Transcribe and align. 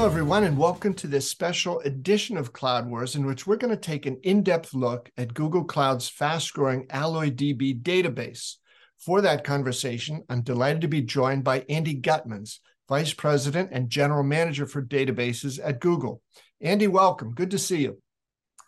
Hello, 0.00 0.10
everyone, 0.10 0.44
and 0.44 0.56
welcome 0.56 0.94
to 0.94 1.06
this 1.06 1.28
special 1.28 1.80
edition 1.80 2.38
of 2.38 2.54
Cloud 2.54 2.88
Wars, 2.88 3.16
in 3.16 3.26
which 3.26 3.46
we're 3.46 3.58
going 3.58 3.70
to 3.70 3.76
take 3.76 4.06
an 4.06 4.18
in 4.22 4.42
depth 4.42 4.72
look 4.72 5.10
at 5.18 5.34
Google 5.34 5.62
Cloud's 5.62 6.08
fast 6.08 6.54
growing 6.54 6.86
AlloyDB 6.86 7.82
database. 7.82 8.54
For 8.96 9.20
that 9.20 9.44
conversation, 9.44 10.22
I'm 10.30 10.40
delighted 10.40 10.80
to 10.80 10.88
be 10.88 11.02
joined 11.02 11.44
by 11.44 11.60
Andi 11.60 12.00
Gutmans, 12.00 12.60
Vice 12.88 13.12
President 13.12 13.68
and 13.72 13.90
General 13.90 14.22
Manager 14.22 14.64
for 14.64 14.82
Databases 14.82 15.60
at 15.62 15.80
Google. 15.80 16.22
Andi, 16.64 16.88
welcome. 16.88 17.34
Good 17.34 17.50
to 17.50 17.58
see 17.58 17.82
you. 17.82 18.00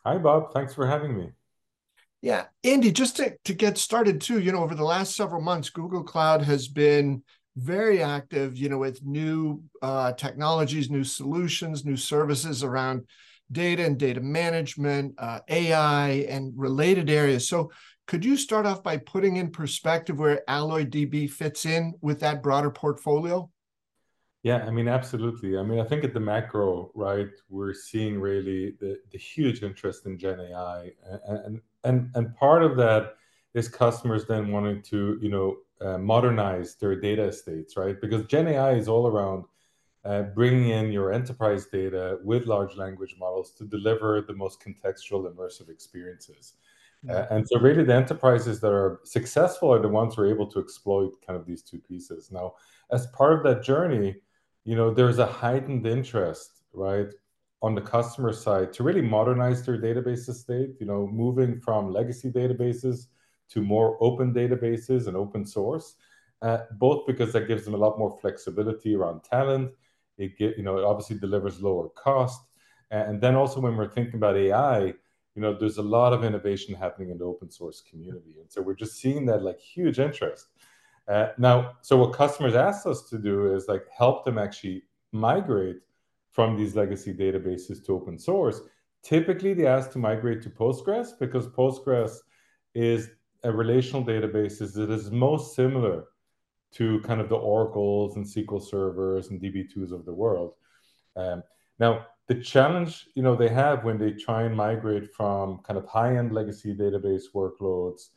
Hi, 0.04 0.18
Bob. 0.18 0.52
Thanks 0.52 0.74
for 0.74 0.86
having 0.86 1.16
me. 1.16 1.30
Yeah, 2.20 2.44
Andi, 2.62 2.92
just 2.92 3.16
to, 3.16 3.36
to 3.46 3.54
get 3.54 3.78
started, 3.78 4.20
too, 4.20 4.38
you 4.38 4.52
know, 4.52 4.62
over 4.62 4.74
the 4.74 4.84
last 4.84 5.16
several 5.16 5.40
months, 5.40 5.70
Google 5.70 6.02
Cloud 6.02 6.42
has 6.42 6.68
been 6.68 7.22
very 7.56 8.02
active, 8.02 8.56
you 8.56 8.68
know, 8.68 8.78
with 8.78 9.04
new 9.04 9.62
uh, 9.82 10.12
technologies, 10.12 10.90
new 10.90 11.04
solutions, 11.04 11.84
new 11.84 11.96
services 11.96 12.62
around 12.62 13.06
data 13.50 13.84
and 13.84 13.98
data 13.98 14.20
management, 14.20 15.14
uh, 15.18 15.40
AI, 15.48 16.26
and 16.28 16.52
related 16.56 17.10
areas. 17.10 17.48
So, 17.48 17.70
could 18.06 18.24
you 18.24 18.36
start 18.36 18.66
off 18.66 18.82
by 18.82 18.96
putting 18.96 19.36
in 19.36 19.50
perspective 19.50 20.18
where 20.18 20.42
AlloyDB 20.48 21.30
fits 21.30 21.66
in 21.66 21.94
with 22.00 22.20
that 22.20 22.42
broader 22.42 22.70
portfolio? 22.70 23.48
Yeah, 24.42 24.64
I 24.66 24.70
mean, 24.70 24.88
absolutely. 24.88 25.56
I 25.56 25.62
mean, 25.62 25.78
I 25.78 25.84
think 25.84 26.02
at 26.02 26.12
the 26.12 26.20
macro, 26.20 26.90
right, 26.94 27.28
we're 27.48 27.74
seeing 27.74 28.18
really 28.18 28.74
the, 28.80 28.98
the 29.12 29.18
huge 29.18 29.62
interest 29.62 30.04
in 30.06 30.18
Gen 30.18 30.40
AI, 30.40 30.90
and 31.28 31.60
and 31.84 32.10
and 32.14 32.34
part 32.36 32.64
of 32.64 32.76
that 32.78 33.14
is 33.54 33.68
customers 33.68 34.26
then 34.26 34.50
wanting 34.50 34.82
to, 34.82 35.18
you 35.20 35.28
know, 35.28 35.58
uh, 35.82 35.98
modernize 35.98 36.76
their 36.76 36.96
data 36.96 37.24
estates, 37.24 37.76
right? 37.76 38.00
Because 38.00 38.24
Gen 38.26 38.48
AI 38.48 38.72
is 38.72 38.88
all 38.88 39.06
around 39.06 39.44
uh, 40.04 40.22
bringing 40.22 40.70
in 40.70 40.92
your 40.92 41.12
enterprise 41.12 41.66
data 41.66 42.18
with 42.24 42.46
large 42.46 42.76
language 42.76 43.16
models 43.18 43.52
to 43.52 43.64
deliver 43.64 44.20
the 44.20 44.32
most 44.32 44.60
contextual, 44.60 45.32
immersive 45.32 45.68
experiences. 45.68 46.54
Uh, 47.08 47.26
and 47.30 47.46
so, 47.48 47.58
really, 47.58 47.82
the 47.82 47.94
enterprises 47.94 48.60
that 48.60 48.72
are 48.72 49.00
successful 49.04 49.72
are 49.72 49.80
the 49.80 49.88
ones 49.88 50.14
who 50.14 50.22
are 50.22 50.30
able 50.30 50.46
to 50.46 50.60
exploit 50.60 51.12
kind 51.26 51.36
of 51.36 51.44
these 51.44 51.62
two 51.62 51.78
pieces. 51.78 52.30
Now, 52.30 52.54
as 52.92 53.08
part 53.08 53.32
of 53.32 53.42
that 53.42 53.64
journey, 53.64 54.16
you 54.64 54.76
know, 54.76 54.94
there's 54.94 55.18
a 55.18 55.26
heightened 55.26 55.84
interest, 55.84 56.62
right, 56.72 57.08
on 57.60 57.74
the 57.74 57.80
customer 57.80 58.32
side 58.32 58.72
to 58.74 58.84
really 58.84 59.02
modernize 59.02 59.66
their 59.66 59.78
database 59.78 60.28
estate. 60.28 60.76
You 60.78 60.86
know, 60.86 61.08
moving 61.08 61.60
from 61.60 61.92
legacy 61.92 62.30
databases 62.30 63.06
to 63.50 63.62
more 63.62 63.96
open 64.00 64.32
databases 64.32 65.06
and 65.06 65.16
open 65.16 65.44
source, 65.44 65.96
uh, 66.42 66.58
both 66.72 67.06
because 67.06 67.32
that 67.32 67.48
gives 67.48 67.64
them 67.64 67.74
a 67.74 67.78
lot 67.78 67.98
more 67.98 68.18
flexibility 68.20 68.94
around 68.94 69.22
talent. 69.22 69.70
It 70.18 70.36
get, 70.38 70.56
you 70.56 70.62
know, 70.62 70.78
it 70.78 70.84
obviously 70.84 71.18
delivers 71.18 71.62
lower 71.62 71.88
cost. 71.90 72.40
And 72.90 73.20
then 73.20 73.34
also 73.34 73.60
when 73.60 73.76
we're 73.76 73.88
thinking 73.88 74.16
about 74.16 74.36
AI, 74.36 74.92
you 75.34 75.40
know, 75.40 75.56
there's 75.58 75.78
a 75.78 75.82
lot 75.82 76.12
of 76.12 76.24
innovation 76.24 76.74
happening 76.74 77.10
in 77.10 77.18
the 77.18 77.24
open 77.24 77.50
source 77.50 77.82
community. 77.88 78.36
And 78.38 78.50
so 78.52 78.60
we're 78.60 78.74
just 78.74 79.00
seeing 79.00 79.24
that 79.26 79.42
like 79.42 79.58
huge 79.58 79.98
interest. 79.98 80.48
Uh, 81.08 81.28
now, 81.38 81.72
so 81.80 81.96
what 81.96 82.12
customers 82.12 82.54
asked 82.54 82.86
us 82.86 83.08
to 83.08 83.18
do 83.18 83.54
is 83.54 83.66
like 83.66 83.82
help 83.96 84.24
them 84.24 84.38
actually 84.38 84.82
migrate 85.12 85.76
from 86.30 86.56
these 86.56 86.74
legacy 86.74 87.12
databases 87.12 87.84
to 87.86 87.92
open 87.92 88.18
source. 88.18 88.60
Typically, 89.02 89.52
they 89.54 89.66
ask 89.66 89.90
to 89.92 89.98
migrate 89.98 90.42
to 90.42 90.50
Postgres 90.50 91.18
because 91.18 91.48
Postgres 91.48 92.18
is 92.74 93.10
a 93.44 93.52
relational 93.52 94.04
database 94.04 94.60
is 94.60 94.72
that 94.74 94.90
is 94.90 95.10
most 95.10 95.54
similar 95.54 96.04
to 96.72 97.00
kind 97.00 97.20
of 97.20 97.28
the 97.28 97.36
oracles 97.36 98.16
and 98.16 98.24
sql 98.24 98.62
servers 98.62 99.28
and 99.28 99.40
db2s 99.40 99.92
of 99.92 100.04
the 100.04 100.12
world 100.12 100.54
um, 101.16 101.42
now 101.78 102.06
the 102.28 102.34
challenge 102.34 103.08
you 103.14 103.22
know 103.22 103.36
they 103.36 103.48
have 103.48 103.84
when 103.84 103.98
they 103.98 104.12
try 104.12 104.42
and 104.42 104.56
migrate 104.56 105.12
from 105.12 105.58
kind 105.58 105.78
of 105.78 105.86
high-end 105.86 106.32
legacy 106.32 106.74
database 106.74 107.24
workloads 107.34 108.10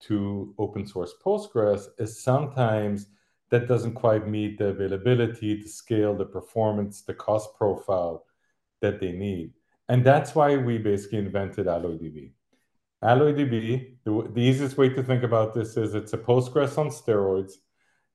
to 0.00 0.54
open 0.58 0.86
source 0.86 1.14
postgres 1.24 1.86
is 1.98 2.22
sometimes 2.22 3.06
that 3.50 3.68
doesn't 3.68 3.94
quite 3.94 4.26
meet 4.28 4.58
the 4.58 4.66
availability 4.66 5.60
the 5.62 5.68
scale 5.68 6.14
the 6.14 6.24
performance 6.24 7.02
the 7.02 7.14
cost 7.14 7.54
profile 7.56 8.24
that 8.80 9.00
they 9.00 9.12
need 9.12 9.52
and 9.88 10.04
that's 10.04 10.34
why 10.34 10.56
we 10.56 10.78
basically 10.78 11.18
invented 11.18 11.66
AlloyDB. 11.66 12.30
AlloyDB, 13.04 13.96
the, 14.04 14.30
the 14.32 14.40
easiest 14.40 14.76
way 14.76 14.88
to 14.88 15.02
think 15.02 15.22
about 15.22 15.54
this 15.54 15.76
is 15.76 15.94
it's 15.94 16.12
a 16.12 16.18
Postgres 16.18 16.78
on 16.78 16.88
steroids 16.88 17.52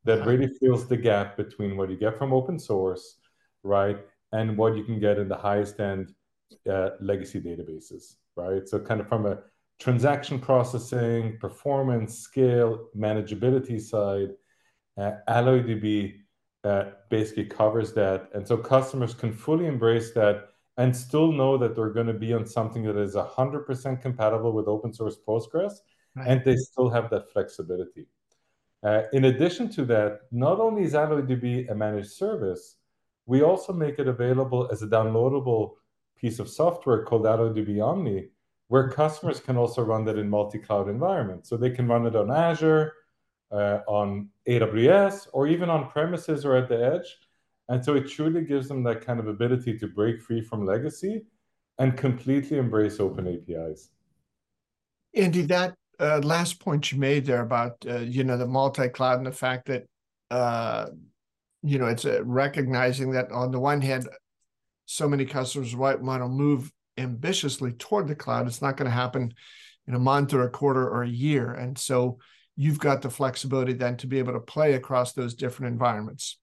that 0.05 0.25
really 0.25 0.47
fills 0.59 0.87
the 0.87 0.97
gap 0.97 1.37
between 1.37 1.77
what 1.77 1.89
you 1.89 1.97
get 1.97 2.17
from 2.17 2.33
open 2.33 2.57
source, 2.57 3.17
right, 3.63 3.97
and 4.31 4.57
what 4.57 4.75
you 4.75 4.83
can 4.83 4.99
get 4.99 5.19
in 5.19 5.27
the 5.27 5.37
highest 5.37 5.79
end 5.79 6.13
uh, 6.69 6.91
legacy 7.01 7.39
databases, 7.39 8.15
right? 8.35 8.67
So, 8.67 8.79
kind 8.79 9.01
of 9.01 9.07
from 9.07 9.25
a 9.25 9.39
transaction 9.79 10.39
processing, 10.39 11.37
performance, 11.39 12.17
scale, 12.17 12.87
manageability 12.97 13.79
side, 13.81 14.31
uh, 14.97 15.11
AlloyDB 15.29 16.19
uh, 16.63 16.85
basically 17.09 17.45
covers 17.45 17.93
that. 17.93 18.29
And 18.33 18.45
so 18.45 18.57
customers 18.57 19.13
can 19.13 19.31
fully 19.31 19.65
embrace 19.65 20.11
that 20.11 20.49
and 20.79 20.95
still 20.95 21.33
know 21.33 21.57
that 21.57 21.75
they're 21.75 21.89
going 21.89 22.07
to 22.07 22.13
be 22.13 22.31
on 22.33 22.45
something 22.45 22.83
that 22.83 22.97
is 22.97 23.13
100% 23.13 24.01
compatible 24.01 24.53
with 24.53 24.69
open 24.69 24.93
source 24.93 25.17
Postgres, 25.27 25.73
right. 26.15 26.27
and 26.29 26.45
they 26.45 26.55
still 26.55 26.89
have 26.89 27.09
that 27.09 27.29
flexibility. 27.29 28.07
Uh, 28.81 29.01
in 29.11 29.25
addition 29.25 29.69
to 29.69 29.83
that, 29.83 30.21
not 30.31 30.61
only 30.61 30.83
is 30.83 30.93
AlloyDB 30.93 31.69
a 31.69 31.75
managed 31.75 32.11
service, 32.11 32.77
we 33.25 33.41
also 33.41 33.73
make 33.73 33.99
it 33.99 34.07
available 34.07 34.69
as 34.71 34.81
a 34.81 34.87
downloadable 34.87 35.73
piece 36.17 36.39
of 36.39 36.47
software 36.47 37.03
called 37.03 37.23
AlloyDB 37.23 37.85
Omni, 37.85 38.29
where 38.69 38.89
customers 38.89 39.41
can 39.41 39.57
also 39.57 39.81
run 39.81 40.05
that 40.05 40.17
in 40.17 40.29
multi-cloud 40.29 40.87
environments. 40.87 41.49
So 41.49 41.57
they 41.57 41.71
can 41.71 41.89
run 41.89 42.05
it 42.05 42.15
on 42.15 42.31
Azure, 42.31 42.93
uh, 43.51 43.79
on 43.85 44.29
AWS, 44.47 45.27
or 45.33 45.45
even 45.45 45.69
on 45.69 45.89
premises 45.89 46.45
or 46.45 46.55
at 46.55 46.69
the 46.69 46.81
edge 46.81 47.17
and 47.69 47.85
so 47.85 47.95
it 47.95 48.09
truly 48.09 48.43
gives 48.43 48.67
them 48.67 48.83
that 48.83 49.05
kind 49.05 49.19
of 49.19 49.27
ability 49.27 49.77
to 49.77 49.87
break 49.87 50.21
free 50.21 50.41
from 50.41 50.65
legacy 50.65 51.23
and 51.77 51.95
completely 51.95 52.57
embrace 52.57 52.99
open 52.99 53.27
APIs. 53.27 53.89
Andi, 55.15 55.47
that 55.47 55.75
uh, 55.99 56.19
last 56.23 56.59
point 56.59 56.91
you 56.91 56.97
made 56.97 57.25
there 57.25 57.41
about 57.41 57.73
uh, 57.87 57.99
you 57.99 58.23
know 58.23 58.37
the 58.37 58.47
multi-cloud 58.47 59.17
and 59.17 59.27
the 59.27 59.31
fact 59.31 59.67
that 59.67 59.85
uh, 60.31 60.87
you 61.61 61.77
know 61.77 61.85
it's 61.85 62.05
uh, 62.05 62.23
recognizing 62.23 63.11
that 63.11 63.31
on 63.31 63.51
the 63.51 63.59
one 63.59 63.81
hand, 63.81 64.07
so 64.85 65.07
many 65.07 65.25
customers 65.25 65.75
might 65.75 66.01
want 66.01 66.23
to 66.23 66.27
move 66.27 66.71
ambitiously 66.97 67.71
toward 67.73 68.07
the 68.07 68.15
cloud. 68.15 68.47
It's 68.47 68.61
not 68.61 68.77
going 68.77 68.89
to 68.89 68.95
happen 68.95 69.33
in 69.87 69.93
a 69.93 69.99
month 69.99 70.33
or 70.33 70.43
a 70.43 70.49
quarter 70.49 70.87
or 70.87 71.03
a 71.03 71.09
year, 71.09 71.51
and 71.51 71.77
so 71.77 72.17
you've 72.55 72.79
got 72.79 73.01
the 73.01 73.09
flexibility 73.09 73.73
then 73.73 73.95
to 73.97 74.07
be 74.07 74.19
able 74.19 74.33
to 74.33 74.39
play 74.39 74.73
across 74.73 75.13
those 75.13 75.33
different 75.33 75.71
environments. 75.71 76.37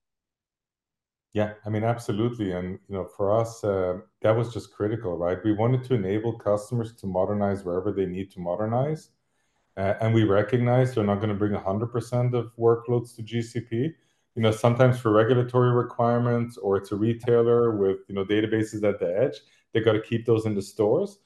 Yeah, 1.37 1.53
I 1.67 1.69
mean, 1.69 1.85
absolutely. 1.85 2.53
And 2.53 2.79
you 2.89 2.95
know, 2.97 3.05
for 3.05 3.39
us, 3.39 3.63
uh, 3.63 3.99
that 4.23 4.35
was 4.35 4.55
just 4.55 4.73
critical, 4.73 5.19
right? 5.19 5.37
We 5.45 5.53
wanted 5.53 5.85
to 5.85 5.95
enable 5.95 6.33
customers 6.39 6.95
to 6.97 7.07
modernize 7.07 7.63
wherever 7.63 7.93
they 7.93 8.07
need 8.07 8.31
to 8.33 8.41
modernize. 8.41 9.11
Uh, 9.77 9.95
and 10.01 10.15
we 10.15 10.25
recognize 10.25 10.95
they're 10.95 11.05
not 11.05 11.17
going 11.17 11.31
to 11.31 11.37
bring 11.37 11.55
100% 11.55 12.35
of 12.35 12.53
workloads 12.59 13.17
to 13.17 13.23
GCP. 13.23 13.95
You 14.37 14.43
know, 14.43 14.53
sometimes 14.53 15.01
for 15.01 15.13
regulatory 15.13 15.73
requirements 15.73 16.59
or 16.59 16.79
it's 16.79 16.93
a 16.93 16.97
retailer 16.97 17.77
with, 17.77 17.99
you 18.09 18.15
know, 18.17 18.25
databases 18.25 18.85
at 18.89 19.01
the 19.01 19.19
edge, 19.19 19.37
they 19.75 19.81
got 19.83 19.95
to 19.95 20.03
keep 20.03 20.27
those 20.27 20.47
in 20.47 20.57
the 20.57 20.63
stores. 20.63 21.19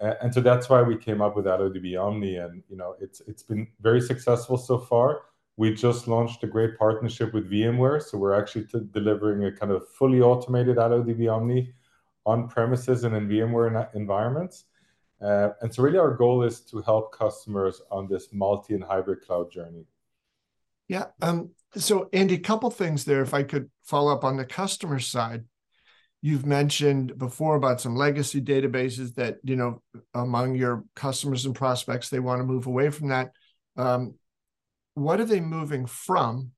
Uh, 0.00 0.14
and 0.22 0.34
so 0.34 0.40
that's 0.42 0.68
why 0.70 0.82
we 0.82 0.96
came 0.96 1.22
up 1.22 1.36
with 1.36 1.46
AlloyDB 1.46 1.96
Omni. 2.00 2.36
And, 2.36 2.64
you 2.70 2.76
know, 2.76 2.96
it's 3.00 3.22
it's 3.28 3.44
been 3.44 3.68
very 3.80 4.00
successful 4.00 4.58
so 4.58 4.78
far 4.78 5.22
we 5.62 5.72
just 5.72 6.08
launched 6.08 6.42
a 6.42 6.48
great 6.48 6.76
partnership 6.76 7.32
with 7.32 7.48
VMware. 7.48 8.02
So 8.02 8.18
we're 8.18 8.34
actually 8.34 8.66
delivering 8.90 9.44
a 9.44 9.52
kind 9.52 9.70
of 9.70 9.88
fully 9.90 10.20
automated 10.20 10.76
AlloyDB 10.76 11.32
Omni 11.32 11.72
on 12.26 12.48
premises 12.48 13.04
and 13.04 13.14
in 13.14 13.28
VMware 13.28 13.94
environments. 13.94 14.64
Uh, 15.24 15.50
and 15.60 15.72
so 15.72 15.84
really 15.84 16.00
our 16.00 16.16
goal 16.16 16.42
is 16.42 16.62
to 16.62 16.82
help 16.82 17.16
customers 17.16 17.80
on 17.92 18.08
this 18.08 18.32
multi 18.32 18.74
and 18.74 18.82
hybrid 18.82 19.20
cloud 19.20 19.52
journey. 19.52 19.84
Yeah. 20.88 21.04
Um, 21.20 21.50
so 21.76 22.08
Andi, 22.12 22.32
a 22.32 22.38
couple 22.38 22.68
things 22.72 23.04
there, 23.04 23.22
if 23.22 23.32
I 23.32 23.44
could 23.44 23.70
follow 23.84 24.12
up 24.12 24.24
on 24.24 24.36
the 24.36 24.44
customer 24.44 24.98
side. 24.98 25.44
You've 26.22 26.44
mentioned 26.44 27.16
before 27.18 27.54
about 27.54 27.80
some 27.80 27.94
legacy 27.94 28.40
databases 28.40 29.14
that, 29.14 29.38
you 29.44 29.54
know, 29.54 29.80
among 30.12 30.56
your 30.56 30.84
customers 30.96 31.46
and 31.46 31.54
prospects, 31.54 32.08
they 32.08 32.18
want 32.18 32.40
to 32.40 32.44
move 32.44 32.66
away 32.66 32.90
from 32.90 33.10
that. 33.10 33.30
Um, 33.76 34.14
what 34.94 35.20
are 35.20 35.24
they 35.24 35.40
moving 35.40 35.86
from? 35.86 36.52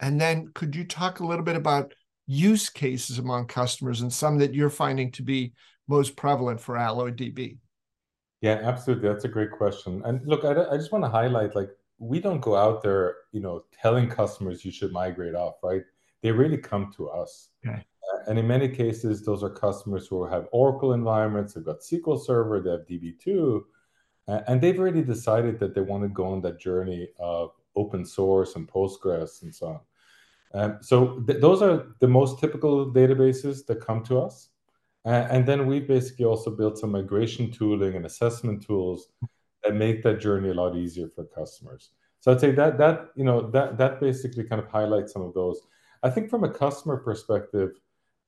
And 0.00 0.20
then 0.20 0.48
could 0.54 0.76
you 0.76 0.84
talk 0.84 1.20
a 1.20 1.26
little 1.26 1.44
bit 1.44 1.56
about 1.56 1.94
use 2.26 2.68
cases 2.68 3.18
among 3.18 3.46
customers 3.46 4.00
and 4.00 4.12
some 4.12 4.38
that 4.38 4.54
you're 4.54 4.70
finding 4.70 5.10
to 5.12 5.22
be 5.22 5.52
most 5.88 6.16
prevalent 6.16 6.60
for 6.60 6.74
AlloyDB? 6.74 7.58
Yeah, 8.42 8.60
absolutely. 8.62 9.08
That's 9.08 9.24
a 9.24 9.28
great 9.28 9.52
question. 9.52 10.02
And 10.04 10.26
look, 10.26 10.44
I, 10.44 10.50
I 10.70 10.76
just 10.76 10.92
want 10.92 11.04
to 11.04 11.10
highlight 11.10 11.54
like 11.54 11.70
we 11.98 12.20
don't 12.20 12.40
go 12.40 12.56
out 12.56 12.82
there, 12.82 13.16
you 13.32 13.40
know, 13.40 13.64
telling 13.80 14.08
customers 14.08 14.64
you 14.64 14.70
should 14.70 14.92
migrate 14.92 15.34
off, 15.34 15.54
right? 15.62 15.82
They 16.22 16.32
really 16.32 16.58
come 16.58 16.92
to 16.96 17.08
us. 17.08 17.50
Okay. 17.66 17.82
and 18.26 18.38
in 18.38 18.46
many 18.46 18.68
cases, 18.68 19.24
those 19.24 19.42
are 19.42 19.50
customers 19.50 20.06
who 20.06 20.26
have 20.26 20.46
Oracle 20.52 20.92
environments, 20.92 21.54
they've 21.54 21.64
got 21.64 21.80
SQL 21.80 22.22
Server, 22.22 22.60
they 22.60 22.70
have 22.70 22.86
DB2, 22.86 23.62
uh, 24.28 24.40
and 24.48 24.60
they've 24.60 24.78
already 24.78 25.02
decided 25.02 25.58
that 25.60 25.74
they 25.74 25.80
want 25.80 26.02
to 26.02 26.08
go 26.08 26.26
on 26.26 26.40
that 26.42 26.60
journey 26.60 27.08
of 27.18 27.50
open 27.76 28.04
source 28.04 28.56
and 28.56 28.68
Postgres 28.68 29.42
and 29.42 29.54
so 29.54 29.66
on. 29.66 29.80
Um, 30.54 30.78
so 30.80 31.20
th- 31.20 31.40
those 31.40 31.62
are 31.62 31.88
the 32.00 32.08
most 32.08 32.40
typical 32.40 32.92
databases 32.92 33.66
that 33.66 33.84
come 33.84 34.02
to 34.04 34.20
us. 34.20 34.48
Uh, 35.04 35.28
and 35.30 35.46
then 35.46 35.66
we 35.66 35.80
basically 35.80 36.24
also 36.24 36.50
built 36.50 36.78
some 36.78 36.90
migration 36.90 37.50
tooling 37.50 37.94
and 37.94 38.06
assessment 38.06 38.66
tools 38.66 39.08
that 39.62 39.74
make 39.74 40.02
that 40.02 40.20
journey 40.20 40.50
a 40.50 40.54
lot 40.54 40.76
easier 40.76 41.08
for 41.14 41.24
customers. 41.24 41.90
So 42.20 42.32
I'd 42.32 42.40
say 42.40 42.50
that 42.52 42.76
that 42.78 43.10
you 43.14 43.24
know 43.24 43.50
that 43.52 43.78
that 43.78 44.00
basically 44.00 44.44
kind 44.44 44.60
of 44.60 44.68
highlights 44.68 45.12
some 45.12 45.22
of 45.22 45.32
those. 45.34 45.60
I 46.02 46.10
think 46.10 46.28
from 46.28 46.42
a 46.42 46.50
customer 46.50 46.96
perspective, 46.96 47.70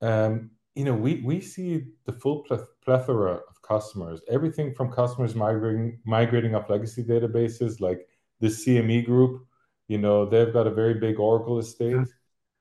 um, 0.00 0.50
you 0.76 0.84
know, 0.84 0.94
we 0.94 1.20
we 1.24 1.40
see 1.40 1.86
the 2.04 2.12
full 2.12 2.44
plethora 2.84 3.40
of 3.48 3.62
customers. 3.62 4.20
Everything 4.28 4.72
from 4.72 4.92
customers 4.92 5.34
migrating 5.34 5.98
migrating 6.04 6.54
off 6.54 6.70
legacy 6.70 7.02
databases 7.02 7.80
like 7.80 8.06
the 8.40 8.48
CME 8.48 9.04
group. 9.04 9.44
You 9.88 9.98
know, 9.98 10.26
they've 10.26 10.52
got 10.52 10.66
a 10.66 10.70
very 10.70 10.94
big 10.94 11.18
Oracle 11.18 11.58
estate, 11.58 12.06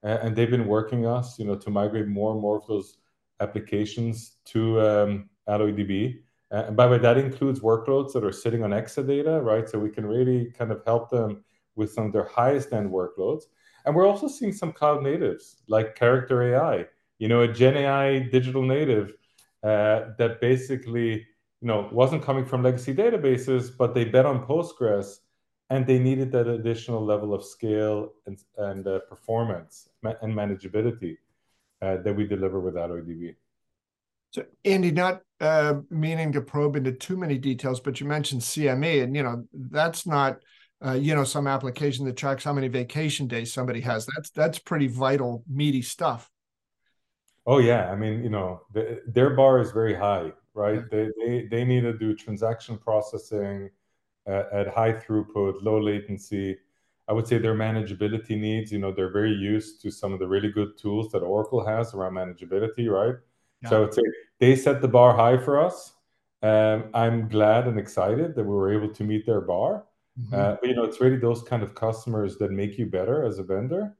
and 0.04 0.36
they've 0.36 0.50
been 0.50 0.68
working 0.68 1.06
us, 1.06 1.38
you 1.38 1.46
know, 1.46 1.56
to 1.56 1.70
migrate 1.70 2.08
more 2.08 2.32
and 2.32 2.42
more 2.42 2.58
of 2.58 2.68
those 2.68 2.98
applications 3.40 4.38
to 4.46 4.82
um, 4.82 5.30
AlloyDB. 5.48 6.20
And 6.50 6.78
by 6.78 6.86
the 6.86 6.92
way, 6.94 6.98
that 7.00 7.18
includes 7.18 7.60
workloads 7.60 8.14
that 8.14 8.24
are 8.24 8.32
sitting 8.32 8.64
on 8.64 8.70
Exadata, 8.72 9.44
right? 9.44 9.68
So 9.68 9.80
we 9.80 9.90
can 9.90 10.06
really 10.06 10.52
kind 10.58 10.72
of 10.72 10.82
help 10.86 11.10
them 11.10 11.44
with 11.76 11.92
some 11.92 12.06
of 12.06 12.14
their 12.14 12.26
highest 12.26 12.72
end 12.74 12.90
workloads. 12.90 13.44
And 13.86 13.96
we're 13.96 14.08
also 14.08 14.28
seeing 14.28 14.54
some 14.54 14.72
cloud 14.72 15.04
natives 15.04 15.58
like 15.68 15.96
Character 15.96 16.56
AI, 16.56 16.86
you 17.20 17.28
know, 17.28 17.42
a 17.42 17.48
Gen 17.48 17.78
AI 17.78 18.20
digital 18.20 18.62
native 18.62 19.14
uh, 19.64 20.12
that 20.18 20.40
basically, 20.40 21.26
you 21.62 21.68
know, 21.68 21.90
wasn't 21.92 22.24
coming 22.24 22.46
from 22.46 22.64
legacy 22.64 22.94
databases, 22.94 23.72
but 23.76 23.94
they 23.94 24.06
bet 24.06 24.26
on 24.26 24.46
Postgres 24.46 25.20
and 25.69 25.86
they 25.86 26.00
needed 26.00 26.31
that 26.31 26.48
additional 26.48 27.04
level 27.04 27.34
of 27.34 27.44
scale 27.44 28.14
and, 28.25 28.40
and 28.58 28.88
uh, 28.88 29.00
performance 29.10 29.90
and 30.04 30.34
manageability 30.34 31.18
uh, 31.81 31.98
that 31.98 32.16
we 32.16 32.25
deliver 32.25 32.60
with 32.60 32.75
AlloyDB. 32.75 33.36
So, 34.31 34.44
Andi, 34.66 34.94
not 34.94 35.22
uh, 35.40 35.75
meaning 35.90 36.31
to 36.34 36.42
probe 36.42 36.75
into 36.75 36.92
too 36.92 37.18
many 37.18 37.38
details, 37.38 37.80
but 37.80 38.00
you 38.00 38.08
mentioned 38.08 38.42
CME, 38.42 39.04
and 39.04 39.16
you 39.16 39.24
know 39.24 39.46
that's 39.54 40.06
not 40.06 40.40
uh, 40.86 40.94
you 40.94 41.16
know 41.16 41.24
some 41.24 41.48
application 41.48 42.06
that 42.06 42.18
tracks 42.18 42.44
how 42.44 42.54
many 42.54 42.68
vacation 42.68 43.28
days 43.28 43.54
somebody 43.54 43.81
has. 43.81 44.06
That's 44.06 44.30
that's 44.31 44.60
pretty 44.60 44.88
vital, 44.88 45.44
meaty 45.50 45.81
stuff. 45.81 46.30
Oh 47.46 47.60
yeah, 47.60 47.90
I 47.90 47.96
mean 47.96 48.22
you 48.22 48.30
know 48.30 48.62
the, 48.74 49.02
their 49.08 49.31
bar 49.31 49.60
is 49.62 49.72
very 49.72 49.96
high, 49.96 50.34
right? 50.54 50.84
Yeah. 50.92 51.06
They, 51.06 51.10
they 51.19 51.48
they 51.50 51.66
need 51.66 51.81
to 51.81 51.98
do 51.98 52.14
transaction 52.14 52.78
processing 52.78 53.69
at 54.28 54.68
high 54.68 54.94
throughput, 54.94 55.64
low 55.64 55.80
latency. 55.80 56.58
I 57.08 57.14
would 57.14 57.28
say 57.28 57.38
their 57.38 57.56
manageability 57.56 58.38
needs, 58.38 58.72
you 58.72 58.80
know, 58.80 58.92
they're 58.92 59.12
very 59.12 59.32
used 59.32 59.82
to 59.82 59.92
some 59.92 60.12
of 60.12 60.20
the 60.20 60.28
really 60.28 60.52
good 60.52 60.78
tools 60.78 61.10
that 61.12 61.20
Oracle 61.20 61.66
has 61.66 61.94
around 61.94 62.14
manageability, 62.16 62.90
right? 62.90 63.16
Yeah. 63.64 63.70
So 63.70 63.78
I 63.78 63.80
would 63.80 63.94
say 63.94 64.02
they 64.40 64.56
set 64.56 64.82
the 64.82 64.90
bar 64.90 65.16
high 65.16 65.38
for 65.38 65.60
us. 65.60 65.94
Um, 66.44 66.90
I'm 66.94 67.30
glad 67.30 67.68
and 67.68 67.80
excited 67.80 68.36
that 68.36 68.44
we 68.44 68.54
were 68.54 68.74
able 68.74 68.94
to 68.94 69.04
meet 69.04 69.26
their 69.26 69.42
bar. 69.42 69.86
Mm-hmm. 70.20 70.36
Uh, 70.36 70.56
but 70.60 70.68
you 70.70 70.76
know, 70.76 70.84
it's 70.84 71.00
really 71.00 71.18
those 71.18 71.42
kind 71.44 71.64
of 71.64 71.76
customers 71.76 72.38
that 72.38 72.52
make 72.52 72.78
you 72.78 72.88
better 72.88 73.24
as 73.24 73.40
a 73.40 73.44
vendor, 73.44 73.96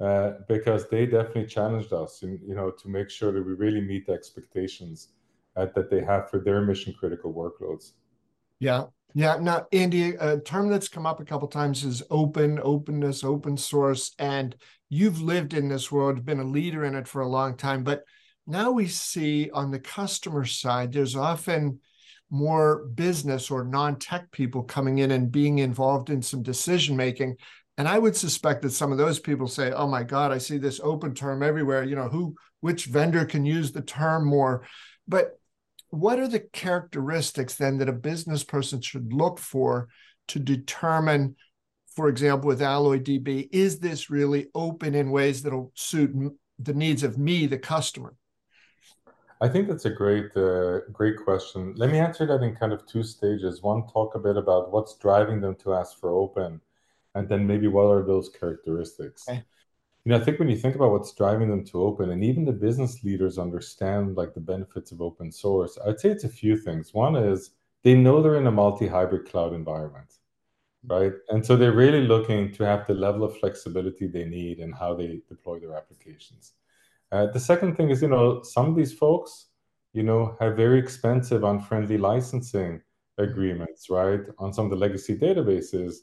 uh, 0.00 0.32
because 0.48 0.88
they 0.88 1.04
definitely 1.06 1.46
challenged 1.46 1.92
us, 1.92 2.22
in, 2.22 2.40
you 2.46 2.54
know, 2.54 2.70
to 2.70 2.88
make 2.88 3.10
sure 3.10 3.32
that 3.32 3.44
we 3.44 3.52
really 3.52 3.80
meet 3.80 4.06
the 4.06 4.12
expectations 4.12 5.08
uh, 5.56 5.66
that 5.74 5.90
they 5.90 6.02
have 6.02 6.30
for 6.30 6.38
their 6.38 6.62
mission 6.62 6.94
critical 6.98 7.34
workloads. 7.34 7.92
Yeah, 8.60 8.84
yeah. 9.16 9.38
Now, 9.40 9.66
Andi, 9.72 10.14
a 10.20 10.38
term 10.42 10.68
that's 10.68 10.88
come 10.88 11.06
up 11.06 11.20
a 11.20 11.24
couple 11.24 11.48
times 11.48 11.84
is 11.84 12.02
open, 12.10 12.60
openness, 12.62 13.24
open 13.24 13.56
source, 13.56 14.12
and 14.18 14.54
you've 14.90 15.22
lived 15.22 15.54
in 15.54 15.68
this 15.68 15.90
world, 15.90 16.26
been 16.26 16.38
a 16.38 16.44
leader 16.44 16.84
in 16.84 16.94
it 16.94 17.08
for 17.08 17.22
a 17.22 17.28
long 17.28 17.56
time, 17.56 17.82
but 17.82 18.04
now 18.46 18.72
we 18.72 18.86
see 18.86 19.48
on 19.50 19.70
the 19.70 19.78
customer 19.78 20.44
side, 20.44 20.92
there's 20.92 21.16
often 21.16 21.80
more 22.28 22.88
business 22.88 23.50
or 23.50 23.64
non-tech 23.64 24.30
people 24.32 24.62
coming 24.62 24.98
in 24.98 25.10
and 25.10 25.32
being 25.32 25.60
involved 25.60 26.10
in 26.10 26.20
some 26.20 26.42
decision 26.42 26.96
making 26.96 27.36
and 27.78 27.86
i 27.86 27.96
would 27.96 28.16
suspect 28.16 28.62
that 28.62 28.72
some 28.72 28.90
of 28.90 28.98
those 28.98 29.20
people 29.20 29.46
say 29.46 29.70
oh 29.70 29.86
my 29.86 30.02
god 30.02 30.32
i 30.32 30.38
see 30.38 30.58
this 30.58 30.80
open 30.82 31.14
term 31.14 31.40
everywhere 31.40 31.84
you 31.84 31.94
know 31.94 32.08
who 32.08 32.34
which 32.62 32.86
vendor 32.86 33.24
can 33.24 33.46
use 33.46 33.70
the 33.70 33.80
term 33.80 34.26
more 34.26 34.66
but 35.06 35.38
what 35.90 36.18
are 36.18 36.28
the 36.28 36.40
characteristics 36.40 37.54
then 37.54 37.78
that 37.78 37.88
a 37.88 37.92
business 37.92 38.44
person 38.44 38.80
should 38.80 39.12
look 39.12 39.38
for 39.38 39.88
to 40.28 40.38
determine 40.38 41.36
for 41.96 42.08
example 42.10 42.46
with 42.46 42.60
AlloyDB, 42.60 43.48
is 43.52 43.78
this 43.78 44.10
really 44.10 44.48
open 44.54 44.94
in 44.94 45.10
ways 45.10 45.42
that'll 45.42 45.72
suit 45.74 46.14
the 46.58 46.74
needs 46.74 47.02
of 47.02 47.16
me 47.16 47.46
the 47.46 47.58
customer 47.58 48.14
I 49.40 49.48
think 49.48 49.68
that's 49.68 49.84
a 49.84 49.90
great, 49.90 50.34
uh, 50.34 50.80
great 50.92 51.18
question. 51.22 51.74
Let 51.76 51.90
me 51.90 51.98
answer 51.98 52.24
that 52.26 52.42
in 52.42 52.56
kind 52.56 52.72
of 52.72 52.86
two 52.86 53.02
stages. 53.02 53.62
One, 53.62 53.86
talk 53.86 54.14
a 54.14 54.18
bit 54.18 54.36
about 54.36 54.72
what's 54.72 54.96
driving 54.96 55.42
them 55.42 55.54
to 55.56 55.74
ask 55.74 56.00
for 56.00 56.08
open, 56.10 56.58
and 57.14 57.28
then 57.28 57.46
maybe 57.46 57.66
what 57.66 57.84
are 57.84 58.02
those 58.02 58.30
characteristics. 58.30 59.28
Okay. 59.28 59.44
You 60.06 60.12
know, 60.12 60.20
I 60.20 60.24
think 60.24 60.38
when 60.38 60.48
you 60.48 60.56
think 60.56 60.76
about 60.76 60.92
what's 60.92 61.12
driving 61.14 61.50
them 61.50 61.64
to 61.64 61.82
open, 61.82 62.10
and 62.12 62.22
even 62.22 62.44
the 62.44 62.52
business 62.52 63.02
leaders 63.02 63.38
understand 63.40 64.16
like 64.16 64.34
the 64.34 64.40
benefits 64.40 64.92
of 64.92 65.02
open 65.02 65.32
source, 65.32 65.76
I'd 65.84 65.98
say 65.98 66.10
it's 66.10 66.22
a 66.22 66.28
few 66.28 66.56
things. 66.56 66.94
One 66.94 67.16
is 67.16 67.50
they 67.82 67.94
know 67.94 68.22
they're 68.22 68.36
in 68.36 68.46
a 68.46 68.52
multi-hybrid 68.52 69.28
cloud 69.28 69.52
environment, 69.52 70.14
right? 70.86 71.12
And 71.30 71.44
so 71.44 71.56
they're 71.56 71.72
really 71.72 72.02
looking 72.02 72.52
to 72.52 72.64
have 72.64 72.86
the 72.86 72.94
level 72.94 73.24
of 73.24 73.36
flexibility 73.36 74.06
they 74.06 74.24
need 74.26 74.60
and 74.60 74.72
how 74.72 74.94
they 74.94 75.22
deploy 75.28 75.58
their 75.58 75.74
applications. 75.76 76.52
Uh, 77.10 77.26
the 77.26 77.40
second 77.40 77.74
thing 77.76 77.90
is, 77.90 78.00
you 78.00 78.06
know, 78.06 78.42
some 78.44 78.66
of 78.66 78.76
these 78.76 78.92
folks, 78.92 79.46
you 79.92 80.04
know, 80.04 80.36
have 80.38 80.56
very 80.56 80.78
expensive, 80.78 81.42
unfriendly 81.42 81.98
licensing 81.98 82.80
agreements, 83.18 83.90
right, 83.90 84.20
on 84.38 84.52
some 84.52 84.66
of 84.66 84.70
the 84.70 84.76
legacy 84.76 85.18
databases, 85.18 85.96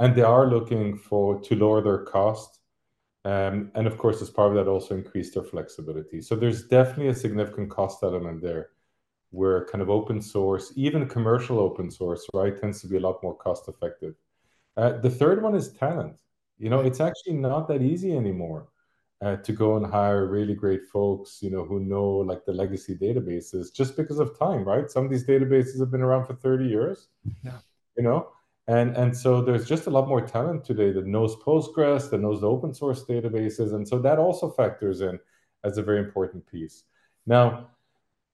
and 0.00 0.12
they 0.16 0.22
are 0.22 0.50
looking 0.50 0.98
for 0.98 1.40
to 1.42 1.54
lower 1.54 1.80
their 1.80 1.98
cost, 1.98 2.58
um, 3.24 3.70
and 3.74 3.86
of 3.86 3.96
course, 3.96 4.20
as 4.20 4.30
part 4.30 4.50
of 4.50 4.56
that, 4.56 4.70
also 4.70 4.94
increase 4.94 5.32
their 5.32 5.42
flexibility. 5.42 6.20
So 6.20 6.36
there's 6.36 6.64
definitely 6.64 7.08
a 7.08 7.14
significant 7.14 7.70
cost 7.70 8.02
element 8.02 8.42
there, 8.42 8.70
where 9.30 9.64
kind 9.66 9.80
of 9.80 9.88
open 9.88 10.20
source, 10.20 10.72
even 10.76 11.08
commercial 11.08 11.58
open 11.58 11.90
source, 11.90 12.26
right, 12.34 12.58
tends 12.60 12.80
to 12.82 12.88
be 12.88 12.96
a 12.96 13.00
lot 13.00 13.22
more 13.22 13.34
cost 13.34 13.68
effective. 13.68 14.14
Uh, 14.76 14.98
the 14.98 15.10
third 15.10 15.42
one 15.42 15.54
is 15.54 15.72
talent. 15.72 16.20
You 16.58 16.68
know, 16.68 16.80
it's 16.80 17.00
actually 17.00 17.34
not 17.34 17.66
that 17.68 17.82
easy 17.82 18.16
anymore 18.16 18.68
uh, 19.24 19.36
to 19.36 19.52
go 19.52 19.76
and 19.76 19.86
hire 19.86 20.26
really 20.26 20.54
great 20.54 20.84
folks, 20.84 21.38
you 21.42 21.50
know, 21.50 21.64
who 21.64 21.80
know 21.80 22.04
like 22.04 22.44
the 22.44 22.52
legacy 22.52 22.94
databases 22.94 23.72
just 23.72 23.96
because 23.96 24.18
of 24.18 24.38
time, 24.38 24.64
right? 24.64 24.90
Some 24.90 25.04
of 25.04 25.10
these 25.10 25.26
databases 25.26 25.80
have 25.80 25.90
been 25.90 26.02
around 26.02 26.26
for 26.26 26.34
30 26.34 26.66
years. 26.66 27.08
Yeah. 27.42 27.58
You 27.96 28.04
know, 28.04 28.28
and 28.66 28.96
and 28.96 29.16
so 29.16 29.42
there's 29.42 29.66
just 29.66 29.86
a 29.86 29.90
lot 29.90 30.08
more 30.08 30.20
talent 30.20 30.64
today 30.64 30.92
that 30.92 31.06
knows 31.06 31.36
Postgres, 31.36 32.10
that 32.10 32.20
knows 32.20 32.40
the 32.40 32.48
open 32.48 32.72
source 32.74 33.04
databases. 33.04 33.74
And 33.74 33.86
so 33.86 33.98
that 34.00 34.18
also 34.18 34.50
factors 34.50 35.00
in 35.00 35.18
as 35.64 35.78
a 35.78 35.82
very 35.82 35.98
important 35.98 36.46
piece. 36.46 36.84
Now, 37.26 37.70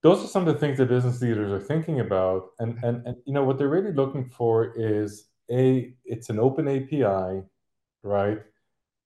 those 0.02 0.24
are 0.24 0.28
some 0.28 0.46
of 0.46 0.54
the 0.54 0.60
things 0.60 0.78
that 0.78 0.88
business 0.88 1.20
leaders 1.20 1.50
are 1.50 1.64
thinking 1.64 2.00
about. 2.00 2.50
And 2.58 2.78
and, 2.84 3.06
and 3.06 3.16
you 3.24 3.32
know 3.32 3.44
what 3.44 3.58
they're 3.58 3.68
really 3.68 3.92
looking 3.92 4.24
for 4.24 4.72
is 4.76 5.26
a 5.50 5.94
it's 6.04 6.30
an 6.30 6.38
open 6.38 6.68
API, 6.68 7.42
right? 8.02 8.40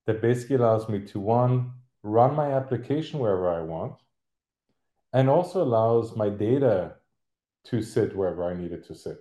that 0.07 0.21
basically 0.21 0.57
allows 0.57 0.89
me 0.89 1.01
to 1.01 1.21
one, 1.21 1.73
run 2.03 2.35
my 2.35 2.53
application 2.53 3.19
wherever 3.19 3.53
I 3.53 3.63
want, 3.63 3.95
and 5.13 5.29
also 5.29 5.63
allows 5.63 6.17
my 6.17 6.29
data 6.29 6.97
to 7.67 7.81
sit 7.81 8.15
wherever 8.15 8.45
I 8.45 8.55
need 8.55 8.73
it 8.73 8.87
to 8.89 8.95
sit. 8.95 9.19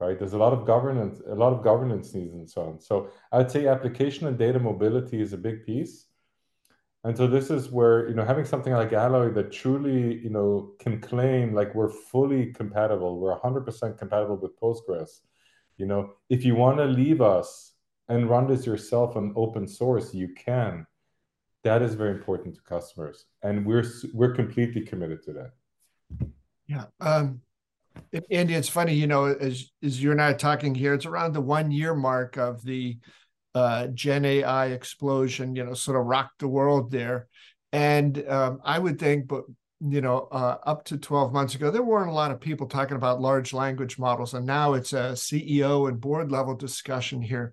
Right? 0.00 0.18
There's 0.18 0.32
a 0.32 0.38
lot 0.38 0.52
of 0.52 0.66
governance, 0.66 1.20
a 1.26 1.34
lot 1.34 1.52
of 1.52 1.62
governance 1.62 2.14
needs 2.14 2.34
and 2.34 2.50
so 2.50 2.62
on. 2.62 2.80
So 2.80 3.10
I'd 3.32 3.50
say 3.50 3.68
application 3.68 4.26
and 4.26 4.36
data 4.36 4.58
mobility 4.58 5.20
is 5.20 5.32
a 5.32 5.38
big 5.38 5.64
piece. 5.64 6.06
And 7.04 7.16
so 7.16 7.26
this 7.26 7.50
is 7.50 7.70
where, 7.70 8.08
you 8.08 8.14
know, 8.14 8.24
having 8.24 8.46
something 8.46 8.72
like 8.72 8.94
Alloy 8.94 9.30
that 9.34 9.52
truly, 9.52 10.18
you 10.18 10.30
know, 10.30 10.72
can 10.80 11.00
claim 11.00 11.54
like 11.54 11.74
we're 11.74 11.90
fully 11.90 12.52
compatible, 12.52 13.20
we're 13.20 13.38
100% 13.38 13.98
compatible 13.98 14.36
with 14.36 14.58
Postgres. 14.58 15.20
You 15.76 15.86
know, 15.86 16.14
if 16.30 16.44
you 16.44 16.54
want 16.54 16.78
to 16.78 16.86
leave 16.86 17.20
us 17.20 17.74
and 18.08 18.28
run 18.28 18.46
this 18.46 18.64
yourself 18.64 19.16
on 19.16 19.32
open 19.36 19.68
source, 19.68 20.14
you 20.14 20.28
can. 20.28 20.86
That 21.62 21.82
is 21.82 21.94
very 21.94 22.10
important 22.10 22.54
to 22.56 22.60
customers, 22.62 23.24
and 23.42 23.64
we're 23.64 23.84
we're 24.12 24.34
completely 24.34 24.82
committed 24.82 25.22
to 25.22 25.32
that. 25.32 26.30
Yeah, 26.66 26.84
um, 27.00 27.40
Andi, 28.14 28.50
it's 28.50 28.68
funny, 28.68 28.94
you 28.94 29.06
know, 29.06 29.26
as 29.26 29.70
as 29.82 30.02
you 30.02 30.10
and 30.12 30.20
I 30.20 30.30
are 30.30 30.36
talking 30.36 30.74
here, 30.74 30.94
it's 30.94 31.06
around 31.06 31.32
the 31.32 31.40
one 31.40 31.70
year 31.70 31.94
mark 31.94 32.36
of 32.36 32.62
the 32.62 32.98
uh, 33.54 33.88
Gen 33.88 34.24
AI 34.24 34.66
explosion. 34.66 35.54
You 35.54 35.64
know, 35.64 35.74
sort 35.74 35.98
of 35.98 36.06
rocked 36.06 36.40
the 36.40 36.48
world 36.48 36.90
there, 36.90 37.28
And 37.72 38.26
um, 38.28 38.60
I 38.64 38.78
would 38.78 38.98
think, 38.98 39.28
but 39.28 39.44
you 39.80 40.00
know, 40.00 40.28
uh, 40.32 40.56
up 40.64 40.84
to 40.86 40.96
12 40.96 41.32
months 41.32 41.54
ago, 41.54 41.70
there 41.70 41.82
weren't 41.82 42.10
a 42.10 42.14
lot 42.14 42.30
of 42.30 42.40
people 42.40 42.66
talking 42.66 42.96
about 42.96 43.20
large 43.20 43.52
language 43.52 43.98
models, 43.98 44.34
and 44.34 44.46
now 44.46 44.74
it's 44.74 44.92
a 44.92 45.12
CEO 45.12 45.88
and 45.88 46.00
board 46.00 46.32
level 46.32 46.54
discussion 46.54 47.20
here. 47.20 47.52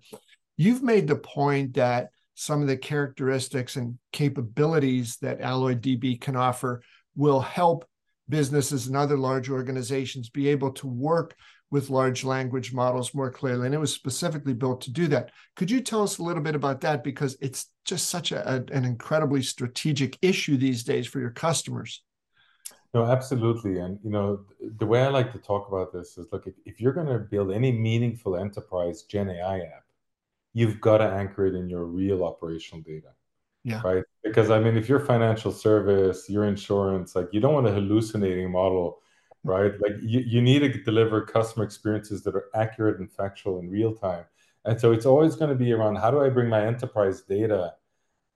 You've 0.56 0.82
made 0.82 1.08
the 1.08 1.16
point 1.16 1.74
that 1.74 2.10
some 2.34 2.62
of 2.62 2.68
the 2.68 2.76
characteristics 2.76 3.76
and 3.76 3.98
capabilities 4.12 5.18
that 5.18 5.40
AlloyDB 5.40 6.20
can 6.20 6.36
offer 6.36 6.82
will 7.14 7.40
help 7.40 7.84
businesses 8.28 8.86
and 8.86 8.96
other 8.96 9.16
large 9.16 9.50
organizations 9.50 10.28
be 10.28 10.48
able 10.48 10.72
to 10.72 10.86
work 10.86 11.36
with 11.70 11.90
large 11.90 12.22
language 12.22 12.72
models 12.72 13.14
more 13.14 13.30
clearly. 13.30 13.64
And 13.64 13.74
it 13.74 13.78
was 13.78 13.92
specifically 13.92 14.52
built 14.52 14.82
to 14.82 14.92
do 14.92 15.08
that. 15.08 15.30
Could 15.56 15.70
you 15.70 15.80
tell 15.80 16.02
us 16.02 16.18
a 16.18 16.22
little 16.22 16.42
bit 16.42 16.54
about 16.54 16.82
that? 16.82 17.02
Because 17.02 17.36
it's 17.40 17.70
just 17.84 18.10
such 18.10 18.30
a, 18.30 18.64
an 18.70 18.84
incredibly 18.84 19.42
strategic 19.42 20.18
issue 20.20 20.58
these 20.58 20.84
days 20.84 21.06
for 21.06 21.18
your 21.18 21.30
customers. 21.30 22.02
No, 22.92 23.06
absolutely. 23.06 23.78
And 23.78 23.98
you 24.04 24.10
know, 24.10 24.44
the 24.76 24.84
way 24.84 25.02
I 25.02 25.08
like 25.08 25.32
to 25.32 25.38
talk 25.38 25.66
about 25.68 25.94
this 25.94 26.18
is 26.18 26.26
look, 26.30 26.46
if, 26.46 26.54
if 26.66 26.78
you're 26.78 26.92
going 26.92 27.06
to 27.06 27.18
build 27.18 27.50
any 27.50 27.72
meaningful 27.72 28.36
enterprise 28.36 29.04
Gen 29.04 29.30
AI 29.30 29.60
app, 29.60 29.84
you've 30.52 30.78
got 30.78 30.98
to 30.98 31.04
anchor 31.04 31.46
it 31.46 31.54
in 31.54 31.70
your 31.70 31.86
real 31.86 32.22
operational 32.22 32.82
data. 32.82 33.08
Yeah. 33.64 33.80
Right. 33.84 34.04
Because 34.24 34.50
I 34.50 34.58
mean, 34.58 34.76
if 34.76 34.88
you're 34.88 35.00
financial 35.00 35.52
service, 35.52 36.28
your 36.28 36.44
insurance, 36.46 37.14
like 37.14 37.28
you 37.32 37.40
don't 37.40 37.54
want 37.54 37.68
a 37.68 37.72
hallucinating 37.72 38.50
model, 38.50 38.98
right? 39.44 39.72
Like 39.80 39.92
you, 40.02 40.20
you 40.20 40.42
need 40.42 40.60
to 40.60 40.82
deliver 40.82 41.22
customer 41.22 41.64
experiences 41.64 42.24
that 42.24 42.34
are 42.34 42.46
accurate 42.54 42.98
and 42.98 43.10
factual 43.10 43.60
in 43.60 43.70
real 43.70 43.94
time. 43.94 44.24
And 44.64 44.80
so 44.80 44.92
it's 44.92 45.06
always 45.06 45.36
going 45.36 45.50
to 45.50 45.56
be 45.56 45.72
around 45.72 45.96
how 45.96 46.10
do 46.10 46.20
I 46.20 46.28
bring 46.28 46.48
my 46.48 46.64
enterprise 46.66 47.22
data 47.22 47.74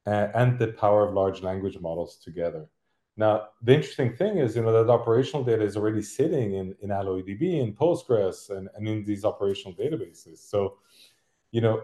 uh, 0.07 0.29
and 0.35 0.59
the 0.59 0.69
power 0.69 1.07
of 1.07 1.15
large 1.15 1.43
language 1.43 1.79
models 1.81 2.17
together. 2.17 2.69
Now, 3.17 3.49
the 3.63 3.75
interesting 3.75 4.15
thing 4.15 4.39
is, 4.39 4.55
you 4.55 4.63
know, 4.63 4.73
that 4.73 4.93
operational 4.93 5.43
data 5.43 5.65
is 5.65 5.77
already 5.77 6.03
sitting 6.03 6.55
in, 6.55 6.75
in 6.83 6.91
AlloyDB, 6.91 7.61
in 7.61 7.73
Postgres, 7.73 8.51
and, 8.51 8.69
and 8.77 8.87
in 8.87 9.05
these 9.05 9.25
operational 9.25 9.75
databases. 9.75 10.39
So, 10.39 10.79
you 11.51 11.63
know, 11.63 11.83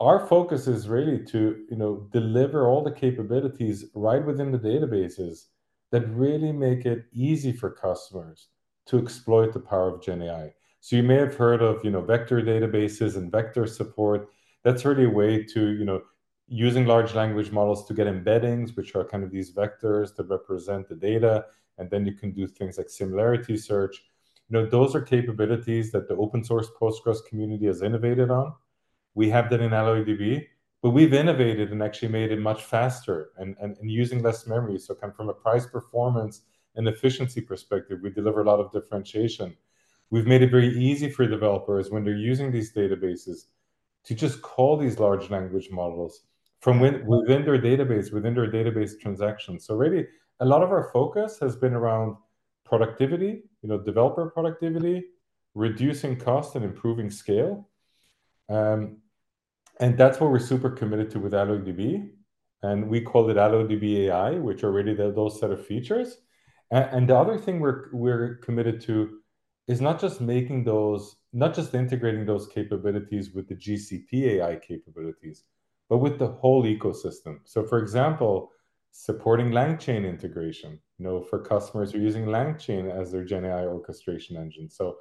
our 0.00 0.26
focus 0.26 0.66
is 0.66 0.88
really 0.88 1.24
to, 1.26 1.64
you 1.70 1.76
know, 1.76 2.08
deliver 2.12 2.68
all 2.68 2.82
the 2.82 2.90
capabilities 2.90 3.86
right 3.94 4.24
within 4.24 4.50
the 4.50 4.58
databases 4.58 5.46
that 5.90 6.08
really 6.08 6.52
make 6.52 6.84
it 6.84 7.04
easy 7.12 7.52
for 7.52 7.70
customers 7.70 8.48
to 8.86 8.98
exploit 8.98 9.52
the 9.52 9.60
power 9.60 9.94
of 9.94 10.02
Gen 10.02 10.22
AI. 10.22 10.52
So 10.80 10.96
you 10.96 11.02
may 11.02 11.16
have 11.16 11.34
heard 11.34 11.62
of, 11.62 11.84
you 11.84 11.90
know, 11.90 12.02
vector 12.02 12.42
databases 12.42 13.16
and 13.16 13.30
vector 13.30 13.66
support. 13.66 14.28
That's 14.64 14.84
really 14.84 15.04
a 15.04 15.10
way 15.10 15.44
to, 15.44 15.70
you 15.70 15.84
know, 15.84 16.02
using 16.46 16.84
large 16.86 17.14
language 17.14 17.50
models 17.50 17.86
to 17.86 17.94
get 17.94 18.06
embeddings, 18.06 18.76
which 18.76 18.94
are 18.94 19.04
kind 19.04 19.24
of 19.24 19.30
these 19.30 19.54
vectors 19.54 20.14
that 20.16 20.28
represent 20.28 20.88
the 20.88 20.94
data. 20.94 21.46
And 21.78 21.88
then 21.88 22.04
you 22.04 22.12
can 22.12 22.32
do 22.32 22.46
things 22.46 22.76
like 22.76 22.90
similarity 22.90 23.56
search. 23.56 24.02
You 24.48 24.58
know, 24.58 24.66
those 24.66 24.94
are 24.94 25.00
capabilities 25.00 25.90
that 25.92 26.06
the 26.08 26.16
open 26.16 26.44
source 26.44 26.68
Postgres 26.78 27.24
community 27.26 27.66
has 27.66 27.80
innovated 27.80 28.30
on. 28.30 28.52
We 29.14 29.30
have 29.30 29.50
that 29.50 29.60
in 29.60 29.70
AlloyDB, 29.70 30.46
but 30.82 30.90
we've 30.90 31.14
innovated 31.14 31.72
and 31.72 31.82
actually 31.82 32.08
made 32.08 32.30
it 32.30 32.38
much 32.40 32.64
faster 32.64 33.30
and, 33.38 33.56
and, 33.60 33.76
and 33.78 33.90
using 33.90 34.22
less 34.22 34.46
memory. 34.46 34.78
So 34.78 34.94
of 34.94 35.14
from 35.16 35.28
a 35.28 35.34
price 35.34 35.66
performance 35.66 36.42
and 36.76 36.86
efficiency 36.88 37.40
perspective, 37.40 38.00
we 38.02 38.10
deliver 38.10 38.42
a 38.42 38.44
lot 38.44 38.60
of 38.60 38.72
differentiation. 38.72 39.56
We've 40.10 40.26
made 40.26 40.42
it 40.42 40.50
very 40.50 40.76
easy 40.76 41.08
for 41.08 41.26
developers 41.26 41.90
when 41.90 42.04
they're 42.04 42.14
using 42.16 42.52
these 42.52 42.72
databases 42.72 43.46
to 44.04 44.14
just 44.14 44.42
call 44.42 44.76
these 44.76 44.98
large 44.98 45.30
language 45.30 45.70
models 45.70 46.22
from 46.60 46.80
within 46.80 47.44
their 47.44 47.58
database, 47.58 48.12
within 48.12 48.34
their 48.34 48.50
database 48.50 48.98
transactions. 48.98 49.66
So 49.66 49.74
really, 49.76 50.06
a 50.40 50.44
lot 50.44 50.62
of 50.62 50.70
our 50.70 50.90
focus 50.92 51.38
has 51.40 51.56
been 51.56 51.74
around 51.74 52.16
productivity, 52.64 53.42
you 53.62 53.68
know, 53.68 53.78
developer 53.78 54.30
productivity, 54.30 55.04
reducing 55.54 56.16
cost 56.16 56.56
and 56.56 56.64
improving 56.64 57.10
scale. 57.10 57.68
Um, 58.48 58.98
and 59.80 59.98
that's 59.98 60.20
what 60.20 60.30
we're 60.30 60.38
super 60.38 60.70
committed 60.70 61.10
to 61.10 61.20
with 61.20 61.32
AlloyDB. 61.32 62.10
And 62.62 62.88
we 62.88 63.00
call 63.00 63.28
it 63.30 63.36
AlloyDB 63.36 64.06
AI, 64.06 64.32
which 64.32 64.64
are 64.64 64.72
really 64.72 64.94
the, 64.94 65.12
those 65.12 65.38
set 65.38 65.50
of 65.50 65.66
features. 65.66 66.16
And, 66.70 66.84
and 66.92 67.08
the 67.08 67.16
other 67.16 67.36
thing 67.36 67.60
we're, 67.60 67.90
we're 67.92 68.36
committed 68.36 68.80
to 68.82 69.18
is 69.66 69.80
not 69.80 70.00
just 70.00 70.20
making 70.20 70.64
those, 70.64 71.16
not 71.32 71.54
just 71.54 71.74
integrating 71.74 72.24
those 72.24 72.46
capabilities 72.46 73.32
with 73.32 73.48
the 73.48 73.56
GCP 73.56 74.40
AI 74.40 74.56
capabilities, 74.56 75.44
but 75.88 75.98
with 75.98 76.18
the 76.18 76.28
whole 76.28 76.64
ecosystem. 76.64 77.40
So, 77.44 77.64
for 77.64 77.78
example, 77.78 78.50
supporting 78.92 79.50
LangChain 79.50 80.08
integration, 80.08 80.78
you 80.98 81.04
know, 81.04 81.22
for 81.22 81.40
customers 81.40 81.92
who 81.92 81.98
are 81.98 82.02
using 82.02 82.26
LangChain 82.26 82.90
as 82.90 83.10
their 83.10 83.24
Gen 83.24 83.44
AI 83.44 83.64
orchestration 83.64 84.36
engine. 84.36 84.70
So, 84.70 84.96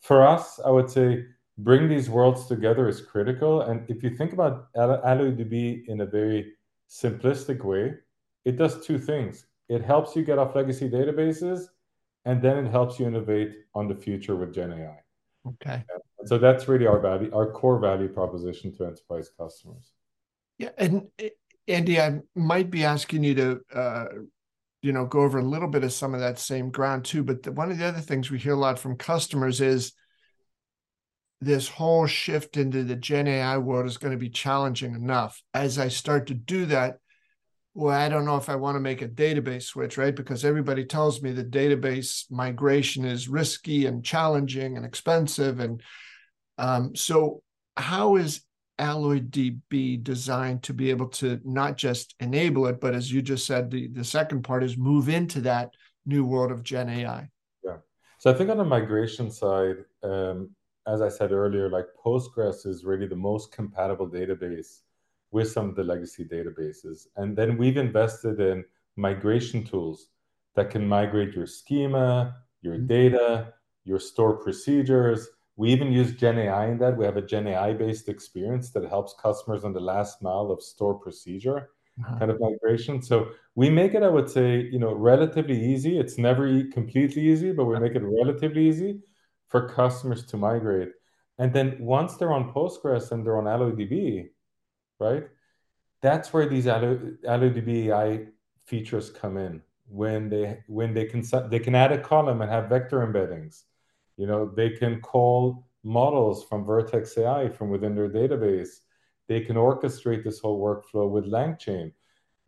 for 0.00 0.26
us, 0.26 0.60
I 0.64 0.70
would 0.70 0.90
say 0.90 1.24
bring 1.58 1.88
these 1.88 2.08
worlds 2.08 2.46
together 2.46 2.88
is 2.88 3.00
critical. 3.00 3.62
And 3.62 3.84
if 3.90 4.02
you 4.02 4.10
think 4.10 4.32
about 4.32 4.72
AlloyDB 4.74 5.88
in 5.88 6.00
a 6.00 6.06
very 6.06 6.52
simplistic 6.88 7.64
way, 7.64 7.94
it 8.44 8.56
does 8.56 8.86
two 8.86 8.98
things. 8.98 9.46
It 9.68 9.82
helps 9.82 10.16
you 10.16 10.24
get 10.24 10.38
off 10.38 10.54
legacy 10.54 10.88
databases, 10.88 11.64
and 12.24 12.40
then 12.40 12.64
it 12.64 12.70
helps 12.70 12.98
you 12.98 13.06
innovate 13.06 13.56
on 13.74 13.88
the 13.88 13.94
future 13.94 14.36
with 14.36 14.54
Gen 14.54 14.72
AI. 14.72 14.98
Okay. 15.46 15.84
And 16.18 16.28
so 16.28 16.38
that's 16.38 16.68
really 16.68 16.86
our 16.86 17.00
value, 17.00 17.30
our 17.34 17.50
core 17.50 17.78
value 17.78 18.08
proposition 18.08 18.74
to 18.76 18.86
enterprise 18.86 19.30
customers. 19.36 19.92
Yeah, 20.58 20.70
and 20.78 21.08
Andi, 21.68 21.98
I 21.98 22.20
might 22.34 22.70
be 22.70 22.84
asking 22.84 23.24
you 23.24 23.34
to, 23.34 23.60
uh, 23.74 24.04
you 24.82 24.92
know, 24.92 25.06
go 25.06 25.20
over 25.20 25.38
a 25.38 25.44
little 25.44 25.68
bit 25.68 25.84
of 25.84 25.92
some 25.92 26.14
of 26.14 26.20
that 26.20 26.38
same 26.38 26.70
ground 26.70 27.04
too. 27.04 27.22
But 27.22 27.42
the, 27.42 27.52
one 27.52 27.70
of 27.70 27.78
the 27.78 27.86
other 27.86 28.00
things 28.00 28.30
we 28.30 28.38
hear 28.38 28.54
a 28.54 28.56
lot 28.56 28.78
from 28.78 28.96
customers 28.96 29.60
is 29.60 29.92
this 31.40 31.68
whole 31.68 32.06
shift 32.06 32.56
into 32.56 32.82
the 32.82 32.96
Gen 32.96 33.28
AI 33.28 33.58
world 33.58 33.86
is 33.86 33.96
going 33.96 34.12
to 34.12 34.18
be 34.18 34.30
challenging 34.30 34.94
enough. 34.94 35.40
As 35.54 35.78
I 35.78 35.88
start 35.88 36.26
to 36.28 36.34
do 36.34 36.66
that, 36.66 36.98
well, 37.74 37.94
I 37.94 38.08
don't 38.08 38.24
know 38.24 38.36
if 38.36 38.48
I 38.48 38.56
want 38.56 38.74
to 38.74 38.80
make 38.80 39.02
a 39.02 39.08
database 39.08 39.62
switch, 39.62 39.96
right? 39.98 40.14
Because 40.14 40.44
everybody 40.44 40.84
tells 40.84 41.22
me 41.22 41.30
the 41.30 41.44
database 41.44 42.24
migration 42.28 43.04
is 43.04 43.28
risky 43.28 43.86
and 43.86 44.04
challenging 44.04 44.76
and 44.76 44.84
expensive. 44.84 45.60
And 45.60 45.80
um, 46.56 46.96
so, 46.96 47.42
how 47.76 48.16
is 48.16 48.40
AlloyDB 48.78 50.02
designed 50.02 50.64
to 50.64 50.74
be 50.74 50.90
able 50.90 51.08
to 51.08 51.40
not 51.44 51.76
just 51.76 52.14
enable 52.18 52.66
it, 52.66 52.80
but 52.80 52.94
as 52.94 53.12
you 53.12 53.22
just 53.22 53.46
said, 53.46 53.70
the, 53.70 53.88
the 53.88 54.04
second 54.04 54.42
part 54.42 54.64
is 54.64 54.76
move 54.76 55.08
into 55.08 55.42
that 55.42 55.70
new 56.06 56.24
world 56.24 56.50
of 56.50 56.62
Gen 56.62 56.88
AI. 56.88 57.28
Yeah. 57.64 57.76
So 58.18 58.30
I 58.30 58.34
think 58.34 58.50
on 58.50 58.56
the 58.56 58.64
migration 58.64 59.30
side, 59.30 59.84
um, 60.02 60.50
as 60.88 61.02
I 61.02 61.08
said 61.08 61.32
earlier, 61.32 61.68
like 61.68 61.86
Postgres 62.04 62.66
is 62.66 62.84
really 62.84 63.06
the 63.06 63.16
most 63.16 63.52
compatible 63.52 64.08
database 64.08 64.80
with 65.30 65.50
some 65.50 65.68
of 65.68 65.76
the 65.76 65.84
legacy 65.84 66.24
databases. 66.24 67.06
And 67.16 67.36
then 67.36 67.58
we've 67.58 67.76
invested 67.76 68.40
in 68.40 68.64
migration 68.96 69.64
tools 69.64 70.08
that 70.56 70.70
can 70.70 70.88
migrate 70.88 71.34
your 71.34 71.46
schema, 71.46 72.36
your 72.62 72.76
mm-hmm. 72.76 72.86
data, 72.86 73.52
your 73.84 74.00
store 74.00 74.36
procedures, 74.36 75.28
we 75.58 75.72
even 75.72 75.90
use 75.90 76.12
Gen 76.14 76.38
AI 76.38 76.68
in 76.68 76.78
that. 76.78 76.96
We 76.96 77.04
have 77.04 77.16
a 77.16 77.22
Gen 77.22 77.48
AI 77.48 77.72
based 77.72 78.08
experience 78.08 78.70
that 78.70 78.88
helps 78.88 79.12
customers 79.20 79.64
on 79.64 79.72
the 79.72 79.80
last 79.80 80.22
mile 80.22 80.52
of 80.52 80.62
store 80.62 80.94
procedure 80.94 81.70
uh-huh. 82.00 82.16
kind 82.16 82.30
of 82.30 82.38
migration. 82.38 83.02
So 83.02 83.30
we 83.56 83.68
make 83.68 83.94
it, 83.94 84.04
I 84.04 84.08
would 84.08 84.30
say, 84.30 84.68
you 84.70 84.78
know, 84.78 84.94
relatively 84.94 85.60
easy. 85.60 85.98
It's 85.98 86.16
never 86.16 86.62
completely 86.72 87.22
easy, 87.22 87.50
but 87.50 87.64
we 87.64 87.76
make 87.80 87.96
it 87.96 88.04
relatively 88.04 88.68
easy 88.68 89.00
for 89.48 89.68
customers 89.68 90.24
to 90.26 90.36
migrate. 90.36 90.92
And 91.38 91.52
then 91.52 91.76
once 91.78 92.16
they're 92.16 92.32
on 92.32 92.52
Postgres 92.52 93.12
and 93.12 93.24
they're 93.24 93.38
on 93.38 93.44
AlloyDB, 93.44 94.28
right? 94.98 95.24
That's 96.02 96.32
where 96.32 96.46
these 96.46 96.66
AlloyDB 96.66 97.86
AI 97.86 98.26
features 98.64 99.10
come 99.10 99.36
in. 99.36 99.62
When 99.90 100.28
they 100.28 100.62
when 100.66 100.92
they 100.92 101.06
can 101.06 101.24
they 101.48 101.58
can 101.58 101.74
add 101.74 101.92
a 101.92 101.98
column 101.98 102.42
and 102.42 102.50
have 102.50 102.68
vector 102.68 102.98
embeddings 103.06 103.62
you 104.18 104.26
know, 104.26 104.52
they 104.54 104.70
can 104.70 105.00
call 105.00 105.64
models 105.84 106.44
from 106.44 106.66
Vertex 106.66 107.16
AI 107.16 107.48
from 107.48 107.70
within 107.70 107.94
their 107.94 108.10
database. 108.10 108.80
They 109.28 109.40
can 109.40 109.56
orchestrate 109.56 110.24
this 110.24 110.40
whole 110.40 110.60
workflow 110.60 111.08
with 111.08 111.24
LangChain 111.24 111.92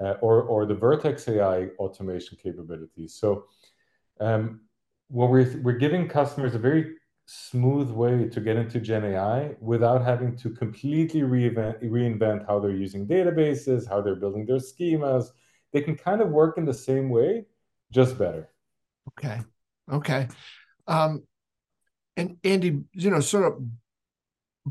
uh, 0.00 0.14
or, 0.20 0.42
or 0.42 0.66
the 0.66 0.74
Vertex 0.74 1.28
AI 1.28 1.68
automation 1.78 2.36
capabilities. 2.42 3.14
So, 3.14 3.44
um, 4.18 4.62
what 5.10 5.28
we're, 5.28 5.60
we're 5.62 5.72
giving 5.72 6.08
customers 6.08 6.54
a 6.54 6.58
very 6.58 6.94
smooth 7.26 7.90
way 7.90 8.28
to 8.28 8.40
get 8.40 8.56
into 8.56 8.80
Gen 8.80 9.04
AI 9.04 9.54
without 9.60 10.04
having 10.04 10.36
to 10.36 10.50
completely 10.50 11.20
reinvent, 11.22 11.82
reinvent 11.82 12.46
how 12.46 12.58
they're 12.58 12.70
using 12.70 13.06
databases, 13.06 13.88
how 13.88 14.00
they're 14.00 14.16
building 14.16 14.46
their 14.46 14.56
schemas. 14.56 15.26
They 15.72 15.80
can 15.80 15.96
kind 15.96 16.20
of 16.20 16.30
work 16.30 16.58
in 16.58 16.64
the 16.64 16.74
same 16.74 17.08
way, 17.08 17.46
just 17.92 18.18
better. 18.18 18.48
Okay. 19.08 19.40
Okay. 19.90 20.28
Um, 20.86 21.24
and 22.16 22.36
Andi, 22.42 22.84
you 22.92 23.10
know, 23.10 23.20
sort 23.20 23.44
of 23.44 23.62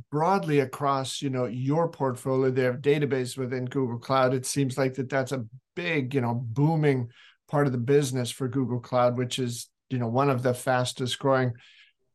broadly 0.10 0.60
across, 0.60 1.22
you 1.22 1.29
know, 1.29 1.46
your 1.46 1.89
portfolio 1.89 2.51
there 2.51 2.72
of 2.72 2.81
database 2.81 3.38
within 3.38 3.65
Google 3.65 4.00
Cloud, 4.00 4.34
it 4.34 4.46
seems 4.46 4.77
like 4.77 4.93
that 4.96 5.10
that's 5.10 5.31
a 5.31 5.46
big, 5.75 6.13
you 6.13 6.22
know, 6.22 6.34
booming 6.34 7.10
part 7.50 7.67
of 7.67 7.74
the 7.74 7.79
business 7.79 8.31
for 8.31 8.48
Google 8.48 8.79
Cloud, 8.79 9.17
which 9.17 9.39
is, 9.39 9.69
you 9.89 9.98
know, 9.98 10.08
one 10.08 10.29
of 10.29 10.43
the 10.43 10.53
fastest 10.53 11.19
growing 11.19 11.53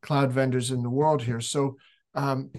cloud 0.03 0.33
vendors 0.33 0.71
in 0.71 0.83
the 0.83 0.91
world 0.91 1.23
here. 1.23 1.41
So, 1.41 1.77
um, 2.15 2.51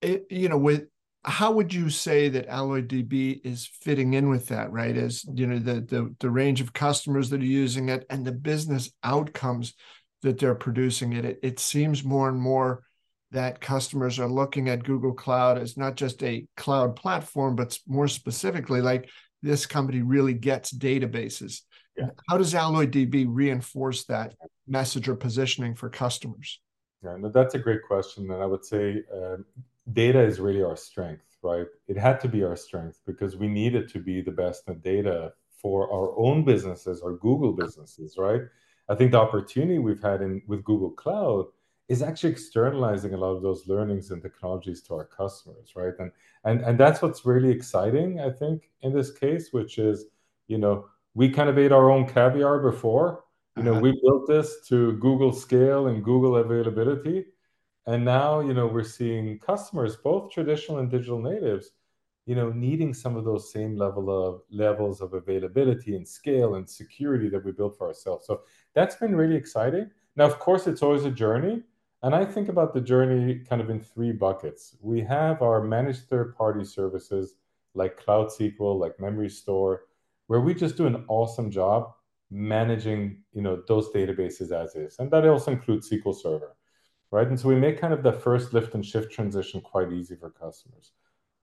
it, 0.00 0.26
you 0.30 0.48
know, 0.48 0.58
with 0.58 0.84
how 1.24 1.52
would 1.52 1.74
you 1.74 1.90
say 1.90 2.28
that 2.30 2.48
AlloyDB 2.48 3.40
is 3.44 3.68
fitting 3.82 4.14
in 4.14 4.28
with 4.28 4.48
that, 4.48 4.70
right? 4.72 4.96
As 4.96 5.24
you 5.34 5.46
know, 5.46 5.58
the 5.58 5.80
the 5.80 6.14
the 6.20 6.30
range 6.30 6.60
of 6.60 6.72
customers 6.72 7.30
that 7.30 7.40
are 7.40 7.44
using 7.44 7.88
it 7.88 8.06
and 8.08 8.24
the 8.24 8.32
business 8.32 8.90
outcomes 9.02 9.74
that 10.22 10.38
they're 10.38 10.54
producing 10.54 11.12
it. 11.12 11.24
It, 11.24 11.38
it 11.42 11.58
seems 11.58 12.04
more 12.04 12.28
and 12.28 12.40
more 12.40 12.82
that 13.30 13.60
customers 13.60 14.18
are 14.18 14.28
looking 14.28 14.68
at 14.68 14.84
Google 14.84 15.12
Cloud 15.12 15.58
as 15.58 15.76
not 15.76 15.96
just 15.96 16.22
a 16.22 16.46
cloud 16.56 16.96
platform, 16.96 17.56
but 17.56 17.78
more 17.86 18.08
specifically, 18.08 18.80
like 18.80 19.10
this 19.42 19.66
company 19.66 20.02
really 20.02 20.34
gets 20.34 20.72
databases. 20.72 21.60
Yeah. 21.98 22.10
How 22.28 22.38
does 22.38 22.54
AlloyDB 22.54 23.26
reinforce 23.28 24.04
that 24.04 24.34
message 24.66 25.08
or 25.08 25.16
positioning 25.16 25.74
for 25.74 25.90
customers? 25.90 26.60
Yeah, 27.02 27.16
no, 27.18 27.28
that's 27.28 27.54
a 27.54 27.58
great 27.58 27.82
question. 27.86 28.30
And 28.30 28.42
I 28.42 28.46
would 28.46 28.64
say 28.64 29.02
uh, 29.14 29.36
data 29.92 30.20
is 30.20 30.40
really 30.40 30.62
our 30.62 30.76
strength, 30.76 31.36
right? 31.42 31.66
It 31.86 31.96
had 31.96 32.20
to 32.20 32.28
be 32.28 32.44
our 32.44 32.56
strength 32.56 33.00
because 33.06 33.36
we 33.36 33.48
needed 33.48 33.88
to 33.90 33.98
be 33.98 34.20
the 34.20 34.30
best 34.30 34.68
in 34.68 34.78
data 34.80 35.32
for 35.60 35.92
our 35.92 36.16
own 36.18 36.44
businesses, 36.44 37.02
our 37.02 37.14
Google 37.14 37.52
businesses, 37.52 38.16
right? 38.16 38.42
I 38.88 38.94
think 38.94 39.10
the 39.10 39.20
opportunity 39.20 39.78
we've 39.78 40.02
had 40.02 40.22
in 40.22 40.42
with 40.46 40.64
Google 40.64 40.90
Cloud 40.90 41.46
is 41.88 42.02
actually 42.02 42.30
externalizing 42.32 43.14
a 43.14 43.16
lot 43.16 43.34
of 43.34 43.42
those 43.42 43.66
learnings 43.66 44.10
and 44.10 44.22
technologies 44.22 44.82
to 44.82 44.94
our 44.94 45.06
customers, 45.06 45.72
right? 45.74 45.94
And 45.98 46.12
and 46.44 46.60
and 46.62 46.78
that's 46.78 47.02
what's 47.02 47.26
really 47.26 47.50
exciting, 47.50 48.20
I 48.20 48.30
think, 48.30 48.70
in 48.82 48.92
this 48.92 49.10
case, 49.10 49.52
which 49.52 49.78
is, 49.78 50.06
you 50.46 50.58
know, 50.58 50.86
we 51.18 51.28
kind 51.28 51.48
of 51.50 51.58
ate 51.58 51.72
our 51.72 51.90
own 51.90 52.06
caviar 52.06 52.60
before. 52.60 53.24
You 53.56 53.64
know, 53.64 53.72
uh-huh. 53.72 53.80
we 53.80 54.00
built 54.04 54.28
this 54.28 54.60
to 54.68 54.92
Google 54.98 55.32
scale 55.32 55.88
and 55.88 56.04
Google 56.04 56.36
availability. 56.36 57.26
And 57.88 58.04
now, 58.04 58.38
you 58.38 58.54
know, 58.54 58.68
we're 58.68 58.84
seeing 58.84 59.40
customers, 59.40 59.96
both 59.96 60.30
traditional 60.30 60.78
and 60.78 60.88
digital 60.88 61.20
natives, 61.20 61.72
you 62.26 62.36
know, 62.36 62.50
needing 62.50 62.94
some 62.94 63.16
of 63.16 63.24
those 63.24 63.52
same 63.52 63.74
level 63.74 64.08
of 64.10 64.42
levels 64.48 65.00
of 65.00 65.12
availability 65.12 65.96
and 65.96 66.06
scale 66.06 66.54
and 66.54 66.70
security 66.70 67.28
that 67.30 67.44
we 67.44 67.50
built 67.50 67.76
for 67.76 67.88
ourselves. 67.88 68.24
So 68.24 68.42
that's 68.76 68.94
been 68.94 69.16
really 69.16 69.34
exciting. 69.34 69.90
Now, 70.14 70.26
of 70.26 70.38
course, 70.38 70.68
it's 70.68 70.84
always 70.84 71.04
a 71.04 71.10
journey. 71.10 71.64
And 72.04 72.14
I 72.14 72.24
think 72.24 72.48
about 72.48 72.72
the 72.72 72.80
journey 72.80 73.40
kind 73.40 73.60
of 73.60 73.70
in 73.70 73.80
three 73.80 74.12
buckets. 74.12 74.76
We 74.80 75.00
have 75.00 75.42
our 75.42 75.64
managed 75.64 76.02
third-party 76.08 76.64
services 76.64 77.34
like 77.74 77.96
Cloud 77.96 78.28
SQL, 78.28 78.78
like 78.78 78.98
Memorystore, 78.98 79.78
where 80.28 80.40
we 80.40 80.54
just 80.54 80.76
do 80.76 80.86
an 80.86 81.04
awesome 81.08 81.50
job 81.50 81.92
managing, 82.30 83.22
you 83.32 83.42
know, 83.42 83.62
those 83.68 83.90
databases 83.90 84.52
as 84.52 84.74
is. 84.76 84.96
And 84.98 85.10
that 85.10 85.26
also 85.26 85.50
includes 85.50 85.90
SQL 85.90 86.14
Server, 86.14 86.56
right? 87.10 87.26
And 87.26 87.38
so 87.38 87.48
we 87.48 87.56
make 87.56 87.80
kind 87.80 87.92
of 87.92 88.02
the 88.02 88.12
first 88.12 88.54
lift 88.54 88.74
and 88.74 88.84
shift 88.84 89.12
transition 89.12 89.60
quite 89.60 89.92
easy 89.92 90.14
for 90.14 90.30
customers. 90.30 90.92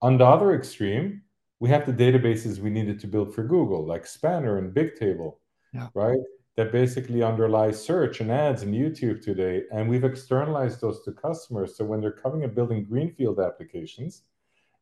On 0.02 0.16
the 0.18 0.24
other 0.24 0.54
extreme, 0.54 1.22
we 1.60 1.68
have 1.68 1.86
the 1.86 1.92
databases 1.92 2.58
we 2.58 2.70
needed 2.70 2.98
to 3.00 3.06
build 3.06 3.34
for 3.34 3.42
Google, 3.42 3.86
like 3.86 4.06
Spanner 4.06 4.58
and 4.58 4.74
Bigtable, 4.74 5.36
yeah. 5.72 5.88
right? 5.94 6.18
that 6.56 6.72
basically 6.72 7.22
underlie 7.22 7.70
search 7.70 8.20
and 8.20 8.32
ads 8.32 8.62
and 8.62 8.74
YouTube 8.74 9.22
today. 9.22 9.62
And 9.72 9.88
we've 9.88 10.04
externalized 10.04 10.80
those 10.80 11.02
to 11.04 11.12
customers. 11.12 11.76
So 11.76 11.84
when 11.84 12.00
they're 12.00 12.10
coming 12.10 12.44
and 12.44 12.54
building 12.54 12.84
greenfield 12.84 13.38
applications, 13.38 14.22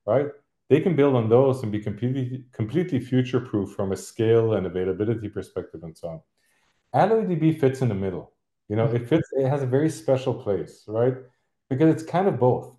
right, 0.07 0.29
they 0.71 0.81
can 0.81 0.97
build 0.97 1.15
on 1.15 1.29
those 1.29 1.63
and 1.63 1.71
be 1.71 1.81
completely 1.81 2.45
completely 2.53 3.01
future 3.01 3.41
proof 3.41 3.75
from 3.75 3.93
a 3.93 3.97
scale 3.97 4.55
and 4.55 4.67
availability 4.67 5.29
perspective 5.29 5.83
and 5.83 5.97
so 5.97 6.09
on. 6.09 6.21
AlloyDB 6.95 7.59
fits 7.61 7.83
in 7.83 7.89
the 7.89 7.95
middle. 7.95 8.33
You 8.69 8.77
know, 8.77 8.87
it 8.87 8.95
mm-hmm. 8.95 9.07
fits, 9.07 9.29
it 9.33 9.49
has 9.49 9.63
a 9.63 9.67
very 9.67 9.91
special 9.91 10.35
place, 10.35 10.85
right? 10.87 11.15
Because 11.69 11.93
it's 11.93 12.03
kind 12.03 12.29
of 12.29 12.39
both. 12.39 12.75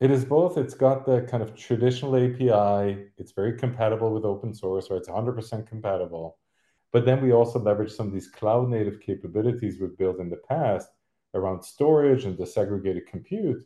It 0.00 0.10
is 0.10 0.24
both. 0.24 0.56
It's 0.56 0.74
got 0.74 1.04
the 1.04 1.22
kind 1.22 1.42
of 1.42 1.54
traditional 1.54 2.16
API, 2.16 3.08
it's 3.18 3.32
very 3.32 3.58
compatible 3.58 4.12
with 4.14 4.24
open 4.24 4.54
source, 4.54 4.86
or 4.88 4.96
it's 4.96 5.08
100% 5.08 5.66
compatible 5.66 6.38
but 6.92 7.04
then 7.04 7.22
we 7.22 7.32
also 7.32 7.58
leverage 7.58 7.92
some 7.92 8.08
of 8.08 8.12
these 8.12 8.28
cloud 8.28 8.68
native 8.68 9.00
capabilities 9.00 9.80
we've 9.80 9.96
built 9.96 10.18
in 10.18 10.30
the 10.30 10.40
past 10.48 10.88
around 11.34 11.62
storage 11.62 12.24
and 12.24 12.36
disaggregated 12.36 13.06
compute 13.06 13.64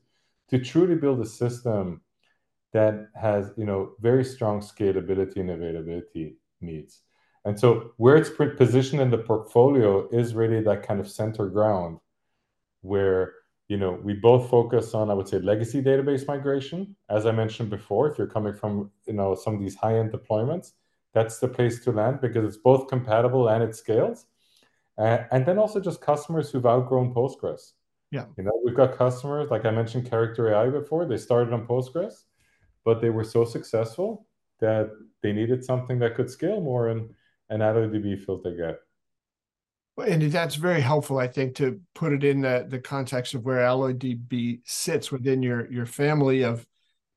to 0.51 0.59
truly 0.59 0.95
build 0.95 1.21
a 1.21 1.27
system 1.27 2.03
that 2.75 3.09
has 3.15 3.53
you 3.57 3.65
know 3.65 3.93
very 4.01 4.25
strong 4.25 4.61
scalability 4.61 5.37
and 5.37 5.51
availability 5.51 6.37
needs. 6.61 7.01
And 7.47 7.59
so 7.59 7.93
where 7.97 8.17
it's 8.17 8.31
positioned 8.31 9.01
in 9.01 9.11
the 9.11 9.19
portfolio 9.19 10.09
is 10.11 10.35
really 10.35 10.63
that 10.63 10.83
kind 10.83 11.01
of 11.01 11.09
center 11.09 11.49
ground 11.49 11.99
where 12.83 13.33
you 13.69 13.79
know 13.79 13.99
we 14.03 14.13
both 14.13 14.51
focus 14.51 14.93
on 14.93 15.11
i 15.11 15.15
would 15.15 15.27
say 15.27 15.39
legacy 15.39 15.81
database 15.83 16.27
migration 16.29 16.95
as 17.09 17.25
i 17.25 17.33
mentioned 17.33 17.71
before 17.71 18.11
if 18.11 18.19
you're 18.19 18.27
coming 18.27 18.53
from 18.53 18.91
you 19.07 19.15
know 19.15 19.35
some 19.35 19.55
of 19.55 19.61
these 19.61 19.75
high 19.75 19.97
end 19.97 20.13
deployments 20.13 20.73
that's 21.15 21.39
the 21.39 21.49
place 21.49 21.83
to 21.85 21.93
land 21.93 22.21
because 22.21 22.45
it's 22.45 22.57
both 22.57 22.89
compatible 22.89 23.49
and 23.49 23.63
it 23.63 23.75
scales. 23.75 24.27
Uh, 24.99 25.19
and 25.31 25.47
then 25.47 25.59
also 25.59 25.81
just 25.81 26.01
customers 26.01 26.51
who've 26.51 26.67
outgrown 26.67 27.15
Postgres. 27.15 27.73
Yeah. 28.11 28.27
You 28.37 28.45
know, 28.45 28.61
we've 28.65 28.77
got 28.77 28.99
customers, 28.99 29.51
like 29.51 29.65
I 29.65 29.71
mentioned 29.71 30.11
Character 30.11 30.53
AI 30.53 30.69
before, 30.69 31.07
they 31.07 31.17
started 31.17 31.53
on 31.53 31.67
Postgres, 31.67 32.25
but 32.85 33.01
they 33.01 33.11
were 33.11 33.25
so 33.25 33.45
successful 33.45 34.27
that 34.61 34.91
they 35.23 35.33
needed 35.33 35.65
something 35.65 35.99
that 35.99 36.15
could 36.15 36.31
scale 36.31 36.61
more 36.61 36.89
and, 36.89 37.11
and 37.51 37.63
AlloyDB 37.63 38.25
filled 38.25 38.45
the 38.45 38.53
gap. 38.53 38.77
And 40.07 40.23
that's 40.23 40.57
very 40.57 40.81
helpful, 40.81 41.19
I 41.19 41.29
think, 41.29 41.55
to 41.57 41.81
put 41.95 42.13
it 42.13 42.25
in 42.25 42.41
the, 42.41 42.67
the 42.69 42.81
context 42.81 43.35
of 43.35 43.45
where 43.45 43.59
AlloyDB 43.59 44.61
sits 44.65 45.13
within 45.13 45.43
your, 45.43 45.71
your 45.71 45.87
family 45.87 46.43
of 46.43 46.67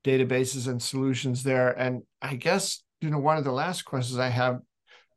databases 0.04 0.68
and 0.68 0.82
solutions 0.82 1.44
there. 1.44 1.72
And 1.72 2.04
I 2.22 2.36
guess 2.36 2.84
you 3.02 3.10
know, 3.10 3.20
one 3.20 3.38
of 3.38 3.44
the 3.44 3.52
last 3.52 3.84
questions 3.84 4.20
I 4.20 4.30
have, 4.30 4.62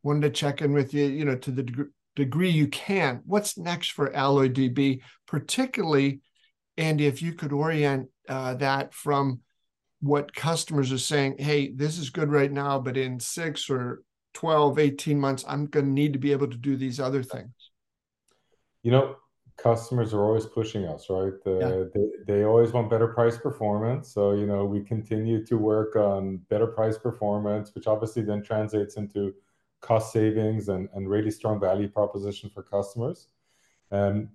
wanted 0.03 0.23
to 0.23 0.31
check 0.31 0.63
in 0.63 0.73
with 0.73 0.95
you, 0.95 1.05
you 1.05 1.25
know, 1.25 1.37
to 1.37 1.51
the 1.51 1.63
deg- 1.63 1.89
degree 2.17 2.51
you 2.51 2.69
can. 2.69 3.21
What's 3.27 3.59
next 3.59 3.93
for 3.93 4.11
AlloyDB, 4.11 5.01
particularly, 5.27 6.21
Andi, 6.79 7.03
if 7.03 7.21
you 7.21 7.35
could 7.35 7.53
orient 7.53 8.09
uh, 8.29 8.55
that 8.55 8.95
from 8.95 9.41
what 10.01 10.35
customers 10.35 10.93
are 10.93 10.99
saying, 10.99 11.37
hey, 11.39 11.71
this 11.71 11.99
is 11.99 12.11
good 12.11 12.31
right 12.31 12.51
now, 12.51 12.79
but 12.79 12.97
in 12.97 13.21
six 13.21 13.69
or 13.69 14.03
12, 14.35 14.79
18 14.79 15.19
months, 15.19 15.45
I'm 15.47 15.67
going 15.67 15.87
to 15.87 15.93
need 15.93 16.13
to 16.15 16.19
be 16.19 16.33
able 16.33 16.49
to 16.49 16.57
do 16.57 16.77
these 16.77 17.01
other 17.01 17.23
things? 17.23 17.53
You 18.83 18.93
know, 18.93 19.17
customers 19.57 20.15
are 20.15 20.25
always 20.25 20.47
pushing 20.47 20.87
us, 20.87 21.07
right? 21.11 21.33
The, 21.45 21.59
yeah. 21.61 22.01
they, 22.27 22.33
they 22.35 22.45
always 22.45 22.73
want 22.73 22.89
better 22.89 23.09
price 23.09 23.37
performance. 23.37 24.13
So, 24.13 24.33
you 24.33 24.47
know, 24.47 24.65
we 24.65 24.81
continue 24.81 25.45
to 25.47 25.59
work 25.59 25.97
on 25.97 26.39
better 26.49 26.67
price 26.67 26.97
performance, 26.97 27.75
which 27.75 27.87
obviously 27.87 28.23
then 28.23 28.43
translates 28.43 28.97
into 28.97 29.35
cost 29.81 30.13
savings 30.13 30.69
and, 30.69 30.89
and 30.95 31.09
really 31.09 31.31
strong 31.31 31.61
value 31.61 31.89
proposition 31.89 32.51
for 32.55 32.63
customers. 32.63 33.29
And, 33.91 34.29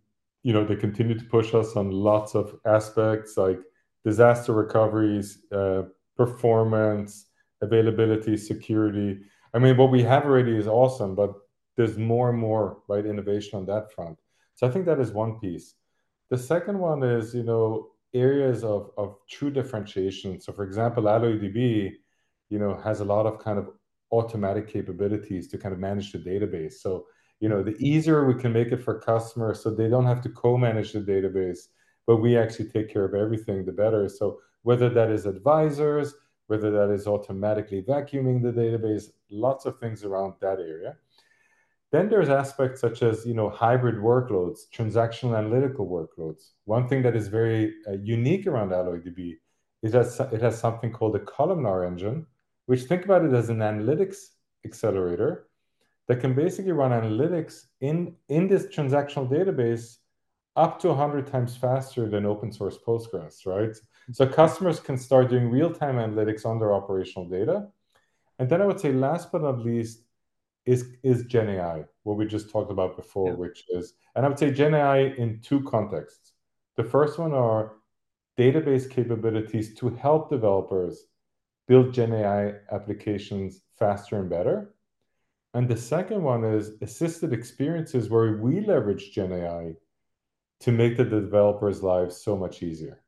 you 0.43 0.54
know, 0.54 0.63
they 0.63 0.75
continue 0.75 1.17
to 1.17 1.25
push 1.25 1.54
us 1.56 1.75
on 1.75 1.89
lots 1.89 2.36
of 2.36 2.60
aspects 2.65 3.38
like 3.38 3.60
disaster 4.06 4.54
recoveries, 4.54 5.39
uh, 5.52 5.84
performance, 6.15 7.26
availability, 7.62 8.38
security. 8.38 9.20
I 9.54 9.60
mean, 9.60 9.76
what 9.76 9.91
we 9.91 10.04
have 10.04 10.26
already 10.26 10.56
is 10.56 10.68
awesome, 10.68 11.15
but 11.15 11.34
there's 11.76 11.98
more 11.98 12.30
and 12.30 12.39
more, 12.39 12.84
right, 12.88 13.06
innovation 13.06 13.60
on 13.60 13.65
that 13.65 13.91
front. 13.94 14.18
So 14.54 14.68
I 14.68 14.70
think 14.72 14.86
that 14.86 15.00
is 15.00 15.12
one 15.12 15.39
piece. 15.39 15.74
The 16.30 16.38
second 16.38 16.80
one 16.80 17.04
is, 17.04 17.36
you 17.36 17.44
know, 17.44 17.89
areas 18.13 18.63
of, 18.63 18.91
of 18.98 19.18
true 19.30 19.52
differentiation. 19.52 20.39
So 20.39 20.54
for 20.54 20.63
example, 20.63 21.04
AlloyDB, 21.04 21.91
you 22.50 22.60
know, 22.60 22.80
has 22.84 23.02
a 23.02 23.06
lot 23.06 23.26
of 23.26 23.39
kind 23.39 23.60
of 23.60 23.70
automatic 24.12 24.68
capabilities 24.72 25.48
to 25.50 25.58
kind 25.58 25.74
of 25.74 25.80
manage 25.80 26.12
the 26.12 26.20
database. 26.20 26.74
So, 26.74 27.06
you 27.41 27.50
know, 27.50 27.62
the 27.62 27.76
easier 27.80 28.26
we 28.26 28.39
can 28.41 28.54
make 28.54 28.72
it 28.72 28.82
for 28.82 29.00
customers 29.00 29.62
so 29.62 29.70
they 29.70 29.89
don't 29.89 30.06
have 30.06 30.22
to 30.22 30.30
co-manage 30.30 30.94
the 30.94 31.00
database, 31.00 31.68
but 32.08 32.18
we 32.18 32.38
actually 32.38 32.70
take 32.70 32.91
care 32.91 33.06
of 33.06 33.13
everything, 33.13 33.65
the 33.65 33.72
better. 33.72 34.08
So 34.10 34.39
whether 34.63 34.89
that 34.89 35.12
is 35.12 35.26
advisors, 35.26 36.13
whether 36.48 36.72
that 36.72 36.91
is 36.94 37.08
automatically 37.08 37.82
vacuuming 37.82 38.41
the 38.41 38.52
database, 38.52 39.06
lots 39.30 39.65
of 39.65 39.80
things 39.80 40.04
around 40.04 40.34
that 40.41 40.60
area. 40.60 40.96
Then 41.91 42.10
there's 42.10 42.30
aspects 42.30 42.82
such 42.82 43.02
as 43.02 43.26
you 43.26 43.34
know 43.34 43.50
hybrid 43.50 43.96
workloads, 43.96 44.62
transactional 44.76 45.38
analytical 45.38 45.88
workloads. 45.88 46.50
One 46.65 46.88
thing 46.88 47.02
that 47.04 47.15
is 47.15 47.28
very 47.28 47.74
uh, 47.88 47.94
unique 48.04 48.48
around 48.48 48.70
AlloyDB 48.70 49.38
is 49.82 49.91
that 49.94 50.34
it 50.34 50.41
has 50.41 50.60
something 50.60 50.91
called 50.91 51.15
a 51.15 51.20
columnar 51.20 51.86
engine, 51.86 52.26
which 52.65 52.84
think 52.84 53.06
about 53.06 53.24
it 53.24 53.34
as 53.34 53.50
an 53.50 53.60
analytics 53.60 54.18
accelerator 54.65 55.48
that 56.08 56.20
can 56.20 56.34
basically 56.34 56.72
run 56.72 56.91
analytics 56.91 57.65
in, 57.82 58.15
in 58.30 58.48
this 58.48 58.65
transactional 58.68 59.30
database 59.30 59.98
up 60.56 60.80
to 60.80 60.89
100 60.89 61.28
times 61.28 61.56
faster 61.56 62.08
than 62.10 62.26
open 62.26 62.52
source 62.52 62.78
Postgres, 62.78 63.46
right? 63.46 63.76
So 64.12 64.28
customers 64.28 64.80
can 64.80 64.98
start 64.98 65.30
doing 65.30 65.50
real-time 65.50 65.96
analytics 65.96 66.46
on 66.46 66.60
their 66.60 66.74
operational 66.74 67.28
data. 67.28 67.68
And 68.39 68.50
then 68.50 68.62
I 68.62 68.65
would 68.65 68.80
say, 68.80 68.91
last 68.91 69.32
but 69.32 69.41
not 69.41 69.60
least, 69.60 70.02
is 70.65 70.96
is 71.04 71.26
Gen 71.26 71.50
AI, 71.50 71.86
what 72.04 72.18
we 72.18 72.26
just 72.26 72.50
talked 72.50 72.72
about 72.72 72.96
before, 72.96 73.30
yeah. 73.30 73.36
which 73.36 73.65
is, 73.70 73.94
and 74.15 74.26
I 74.26 74.30
would 74.30 74.39
say 74.39 74.52
Gen 74.52 74.74
AI 74.74 74.98
in 74.98 75.39
two 75.41 75.62
contexts. 75.63 76.34
The 76.76 76.84
first 76.84 77.20
one 77.20 77.34
are 77.34 77.74
database 78.38 78.89
capabilities 78.89 79.76
to 79.76 79.89
help 79.89 80.30
developers 80.30 81.06
build 81.68 81.94
Gen 81.94 82.13
AI 82.13 82.54
applications 82.72 83.62
faster 83.78 84.20
and 84.20 84.30
better. 84.30 84.76
And 85.54 85.70
the 85.70 85.78
second 85.78 86.22
one 86.22 86.44
is 86.44 86.72
assisted 86.82 87.32
experiences 87.32 88.10
where 88.10 88.38
we 88.38 88.60
leverage 88.60 89.12
Gen 89.12 89.32
AI 89.32 89.74
to 90.65 90.71
make 90.71 90.97
the 90.97 91.06
developers' 91.06 91.84
lives 91.84 92.23
so 92.23 92.36
much 92.36 92.63
easier. 92.63 92.99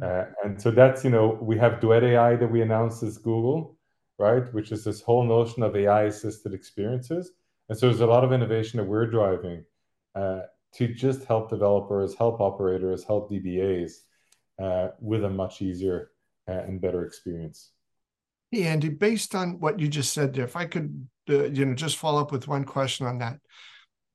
Uh, 0.00 0.26
and 0.44 0.62
so 0.62 0.70
that's, 0.70 1.02
you 1.02 1.10
know, 1.10 1.36
we 1.42 1.58
have 1.58 1.80
Duet 1.80 2.04
AI 2.04 2.36
that 2.36 2.46
we 2.46 2.62
announced 2.62 3.02
as 3.02 3.18
Google, 3.18 3.76
right? 4.16 4.44
Which 4.54 4.70
is 4.70 4.84
this 4.84 5.02
whole 5.02 5.24
notion 5.24 5.64
of 5.64 5.74
AI 5.74 6.04
assisted 6.04 6.54
experiences. 6.54 7.32
And 7.68 7.76
so 7.76 7.88
there's 7.88 8.00
a 8.00 8.06
lot 8.06 8.22
of 8.22 8.32
innovation 8.32 8.76
that 8.76 8.84
we're 8.84 9.10
driving 9.10 9.64
uh, 10.14 10.42
to 10.74 10.86
just 10.86 11.24
help 11.24 11.50
developers, 11.50 12.14
help 12.14 12.40
operators, 12.40 13.02
help 13.02 13.28
DBAs 13.28 13.94
uh, 14.62 14.88
with 15.00 15.24
a 15.24 15.30
much 15.30 15.62
easier 15.62 16.12
uh, 16.46 16.52
and 16.52 16.80
better 16.80 17.04
experience. 17.04 17.72
Hey, 18.52 18.62
Andi, 18.62 18.96
based 18.96 19.34
on 19.34 19.58
what 19.58 19.80
you 19.80 19.88
just 19.88 20.12
said 20.12 20.32
there, 20.32 20.44
if 20.44 20.54
I 20.54 20.66
could, 20.66 21.08
uh, 21.28 21.46
you 21.46 21.64
know, 21.64 21.74
just 21.74 21.96
follow 21.96 22.20
up 22.20 22.30
with 22.30 22.46
one 22.46 22.62
question 22.62 23.04
on 23.04 23.18
that. 23.18 23.40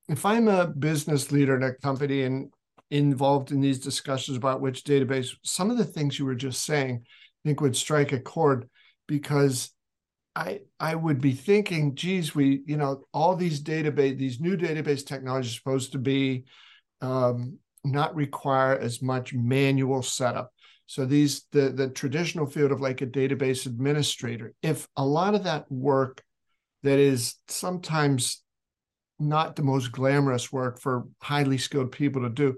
If 0.07 0.25
I'm 0.25 0.47
a 0.47 0.65
business 0.65 1.29
leader 1.29 1.57
in 1.57 1.63
a 1.63 1.73
company 1.73 2.23
and 2.23 2.51
involved 2.91 3.51
in 3.51 3.61
these 3.61 3.79
discussions 3.79 4.37
about 4.37 4.61
which 4.61 4.83
database, 4.83 5.35
some 5.43 5.69
of 5.69 5.77
the 5.77 5.85
things 5.85 6.17
you 6.17 6.25
were 6.25 6.35
just 6.35 6.65
saying, 6.65 7.03
I 7.05 7.47
think 7.47 7.61
would 7.61 7.75
strike 7.75 8.11
a 8.11 8.19
chord 8.19 8.69
because 9.07 9.71
I 10.35 10.61
I 10.79 10.95
would 10.95 11.21
be 11.21 11.33
thinking, 11.33 11.95
geez, 11.95 12.33
we, 12.33 12.61
you 12.65 12.77
know, 12.77 13.03
all 13.13 13.35
these 13.35 13.61
database, 13.61 14.17
these 14.17 14.39
new 14.39 14.57
database 14.57 15.05
technologies 15.05 15.55
supposed 15.55 15.91
to 15.93 15.97
be 15.97 16.45
um, 17.01 17.57
not 17.83 18.15
require 18.15 18.77
as 18.77 19.01
much 19.01 19.33
manual 19.33 20.01
setup. 20.01 20.51
So 20.85 21.05
these 21.05 21.45
the 21.51 21.69
the 21.69 21.89
traditional 21.89 22.45
field 22.45 22.71
of 22.71 22.81
like 22.81 23.01
a 23.01 23.07
database 23.07 23.65
administrator, 23.65 24.53
if 24.61 24.87
a 24.97 25.05
lot 25.05 25.35
of 25.35 25.43
that 25.43 25.71
work 25.71 26.23
that 26.83 26.99
is 26.99 27.35
sometimes 27.47 28.41
not 29.19 29.55
the 29.55 29.63
most 29.63 29.91
glamorous 29.91 30.51
work 30.51 30.79
for 30.79 31.05
highly 31.21 31.57
skilled 31.57 31.91
people 31.91 32.21
to 32.23 32.29
do. 32.29 32.57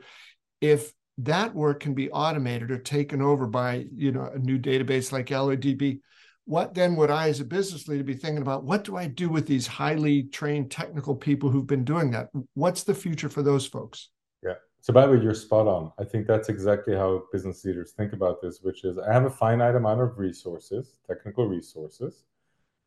If 0.59 0.93
that 1.19 1.53
work 1.53 1.81
can 1.81 1.93
be 1.93 2.09
automated 2.11 2.71
or 2.71 2.77
taken 2.77 3.21
over 3.21 3.47
by 3.47 3.85
you 3.93 4.11
know 4.11 4.29
a 4.33 4.39
new 4.39 4.57
database 4.57 5.11
like 5.11 5.27
AlloyDB, 5.27 5.99
what 6.45 6.73
then 6.73 6.95
would 6.95 7.11
I 7.11 7.29
as 7.29 7.39
a 7.39 7.45
business 7.45 7.87
leader 7.87 8.03
be 8.03 8.13
thinking 8.13 8.41
about? 8.41 8.63
What 8.63 8.83
do 8.83 8.97
I 8.97 9.07
do 9.07 9.29
with 9.29 9.47
these 9.47 9.67
highly 9.67 10.23
trained 10.23 10.71
technical 10.71 11.15
people 11.15 11.49
who've 11.49 11.67
been 11.67 11.85
doing 11.85 12.11
that? 12.11 12.29
What's 12.55 12.83
the 12.83 12.93
future 12.93 13.29
for 13.29 13.43
those 13.43 13.67
folks? 13.67 14.09
Yeah. 14.43 14.55
So 14.81 14.93
by 14.93 15.05
the 15.05 15.13
way, 15.13 15.21
you're 15.21 15.35
spot 15.35 15.67
on. 15.67 15.91
I 15.99 16.03
think 16.03 16.27
that's 16.27 16.49
exactly 16.49 16.95
how 16.95 17.23
business 17.31 17.63
leaders 17.63 17.91
think 17.91 18.13
about 18.13 18.41
this, 18.41 18.59
which 18.61 18.83
is 18.83 18.97
I 18.97 19.13
have 19.13 19.25
a 19.25 19.29
finite 19.29 19.75
amount 19.75 20.01
of 20.01 20.17
resources, 20.17 20.97
technical 21.07 21.47
resources, 21.47 22.23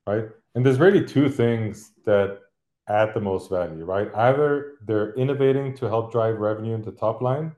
right? 0.06 0.24
And 0.54 0.66
there's 0.66 0.80
really 0.80 1.04
two 1.04 1.28
things 1.28 1.92
that 2.04 2.40
add 2.88 3.14
the 3.14 3.20
most 3.20 3.50
value, 3.50 3.84
right? 3.84 4.10
Either 4.14 4.74
they're 4.86 5.14
innovating 5.14 5.74
to 5.76 5.86
help 5.86 6.12
drive 6.12 6.38
revenue 6.38 6.74
into 6.74 6.92
top 6.92 7.22
line, 7.22 7.52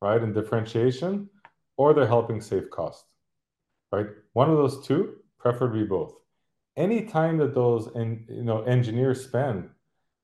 right, 0.00 0.22
and 0.22 0.34
differentiation, 0.34 1.28
or 1.76 1.94
they're 1.94 2.06
helping 2.06 2.40
save 2.40 2.70
cost, 2.70 3.04
right? 3.90 4.06
One 4.34 4.50
of 4.50 4.56
those 4.56 4.86
two, 4.86 5.16
preferably 5.38 5.84
both. 5.84 6.14
Any 6.76 7.02
time 7.02 7.38
that 7.38 7.54
those 7.54 7.88
en- 7.96 8.24
you 8.28 8.44
know 8.44 8.62
engineers 8.62 9.24
spend 9.24 9.68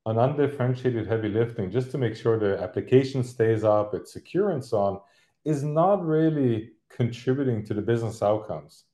on 0.06 0.16
undifferentiated 0.16 1.06
heavy 1.06 1.28
lifting 1.28 1.70
just 1.70 1.90
to 1.90 1.98
make 1.98 2.16
sure 2.16 2.38
the 2.38 2.62
application 2.62 3.22
stays 3.22 3.64
up, 3.64 3.92
it's 3.94 4.12
secure, 4.12 4.50
and 4.50 4.64
so 4.64 4.78
on, 4.78 5.00
is 5.44 5.62
not 5.62 6.04
really 6.04 6.70
contributing 6.88 7.64
to 7.64 7.74
the 7.74 7.82
business 7.82 8.22
outcomes, 8.22 8.84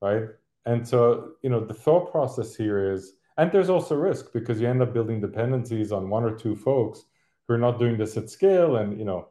right? 0.00 0.24
And 0.66 0.86
so, 0.86 1.32
you 1.42 1.50
know, 1.50 1.64
the 1.64 1.74
thought 1.74 2.10
process 2.10 2.54
here 2.54 2.92
is 2.92 3.14
and 3.38 3.50
there's 3.50 3.70
also 3.70 3.94
risk 3.96 4.32
because 4.32 4.60
you 4.60 4.68
end 4.68 4.82
up 4.82 4.92
building 4.92 5.20
dependencies 5.20 5.92
on 5.92 6.10
one 6.10 6.24
or 6.24 6.36
two 6.36 6.54
folks 6.54 7.04
who 7.46 7.54
are 7.54 7.58
not 7.58 7.78
doing 7.78 7.96
this 7.96 8.16
at 8.16 8.30
scale. 8.30 8.76
And, 8.76 8.98
you 8.98 9.04
know, 9.04 9.28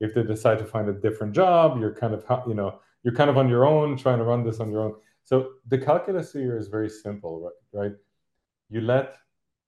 if 0.00 0.14
they 0.14 0.22
decide 0.22 0.58
to 0.58 0.64
find 0.64 0.88
a 0.88 0.92
different 0.92 1.34
job, 1.34 1.78
you're 1.80 1.94
kind 1.94 2.14
of, 2.14 2.24
you 2.46 2.54
know, 2.54 2.80
you're 3.02 3.14
kind 3.14 3.30
of 3.30 3.38
on 3.38 3.48
your 3.48 3.64
own 3.66 3.96
trying 3.96 4.18
to 4.18 4.24
run 4.24 4.44
this 4.44 4.60
on 4.60 4.70
your 4.70 4.82
own. 4.82 4.94
So 5.24 5.52
the 5.66 5.78
calculus 5.78 6.32
here 6.32 6.56
is 6.58 6.68
very 6.68 6.88
simple, 6.88 7.50
right? 7.72 7.92
You 8.70 8.80
let 8.80 9.16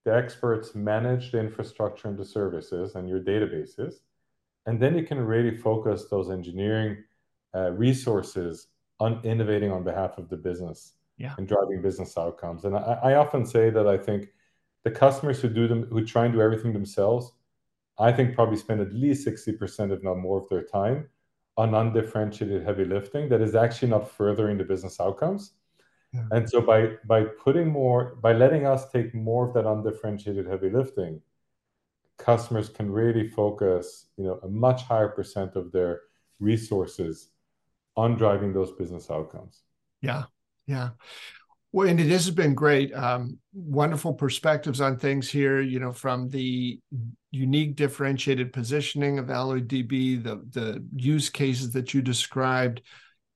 the 0.04 0.14
experts 0.14 0.74
manage 0.74 1.32
the 1.32 1.40
infrastructure 1.40 2.08
and 2.08 2.18
the 2.18 2.24
services 2.24 2.94
and 2.94 3.08
your 3.08 3.20
databases, 3.20 3.96
and 4.66 4.80
then 4.80 4.96
you 4.96 5.04
can 5.04 5.18
really 5.18 5.56
focus 5.56 6.06
those 6.10 6.30
engineering 6.30 7.04
uh, 7.54 7.70
resources 7.72 8.68
on 8.98 9.20
innovating 9.24 9.72
on 9.72 9.84
behalf 9.84 10.18
of 10.18 10.28
the 10.28 10.36
business 10.36 10.94
yeah. 11.20 11.34
and 11.36 11.46
driving 11.46 11.82
business 11.82 12.16
outcomes. 12.16 12.64
And 12.64 12.74
I, 12.74 12.98
I 13.02 13.14
often 13.16 13.44
say 13.44 13.68
that 13.68 13.86
I 13.86 13.98
think 13.98 14.28
the 14.84 14.90
customers 14.90 15.40
who 15.40 15.50
do 15.50 15.68
them, 15.68 15.86
who 15.90 16.04
try 16.04 16.24
and 16.24 16.32
do 16.32 16.40
everything 16.40 16.72
themselves, 16.72 17.32
I 17.98 18.10
think 18.10 18.34
probably 18.34 18.56
spend 18.56 18.80
at 18.80 18.94
least 18.94 19.28
60%, 19.28 19.92
if 19.92 20.02
not 20.02 20.16
more, 20.16 20.38
of 20.38 20.48
their 20.48 20.64
time 20.64 21.10
on 21.58 21.74
undifferentiated 21.74 22.64
heavy 22.64 22.86
lifting 22.86 23.28
that 23.28 23.42
is 23.42 23.54
actually 23.54 23.88
not 23.88 24.10
furthering 24.10 24.56
the 24.56 24.64
business 24.64 24.98
outcomes. 24.98 25.52
Yeah. 26.14 26.24
And 26.32 26.48
so 26.48 26.62
by 26.62 26.96
by 27.04 27.24
putting 27.24 27.68
more, 27.68 28.16
by 28.16 28.32
letting 28.32 28.66
us 28.66 28.90
take 28.90 29.14
more 29.14 29.46
of 29.46 29.54
that 29.54 29.66
undifferentiated 29.66 30.46
heavy 30.46 30.70
lifting, 30.70 31.20
customers 32.16 32.70
can 32.70 32.90
really 32.90 33.28
focus, 33.28 34.06
you 34.16 34.24
know, 34.24 34.40
a 34.42 34.48
much 34.48 34.82
higher 34.84 35.08
percent 35.08 35.54
of 35.54 35.70
their 35.70 36.00
resources 36.40 37.28
on 37.96 38.16
driving 38.16 38.54
those 38.54 38.72
business 38.72 39.10
outcomes. 39.10 39.62
Yeah, 40.00 40.24
yeah. 40.70 40.90
Well, 41.72 41.88
and 41.88 41.98
this 41.98 42.24
has 42.24 42.34
been 42.34 42.54
great. 42.54 42.92
Um, 42.94 43.38
wonderful 43.52 44.14
perspectives 44.14 44.80
on 44.80 44.98
things 44.98 45.28
here, 45.28 45.60
you 45.60 45.78
know, 45.78 45.92
from 45.92 46.28
the 46.28 46.80
unique 47.30 47.76
differentiated 47.76 48.52
positioning 48.52 49.18
of 49.18 49.26
AlloyDB, 49.26 50.22
the, 50.22 50.42
the 50.50 50.84
use 50.94 51.28
cases 51.28 51.72
that 51.72 51.94
you 51.94 52.02
described, 52.02 52.82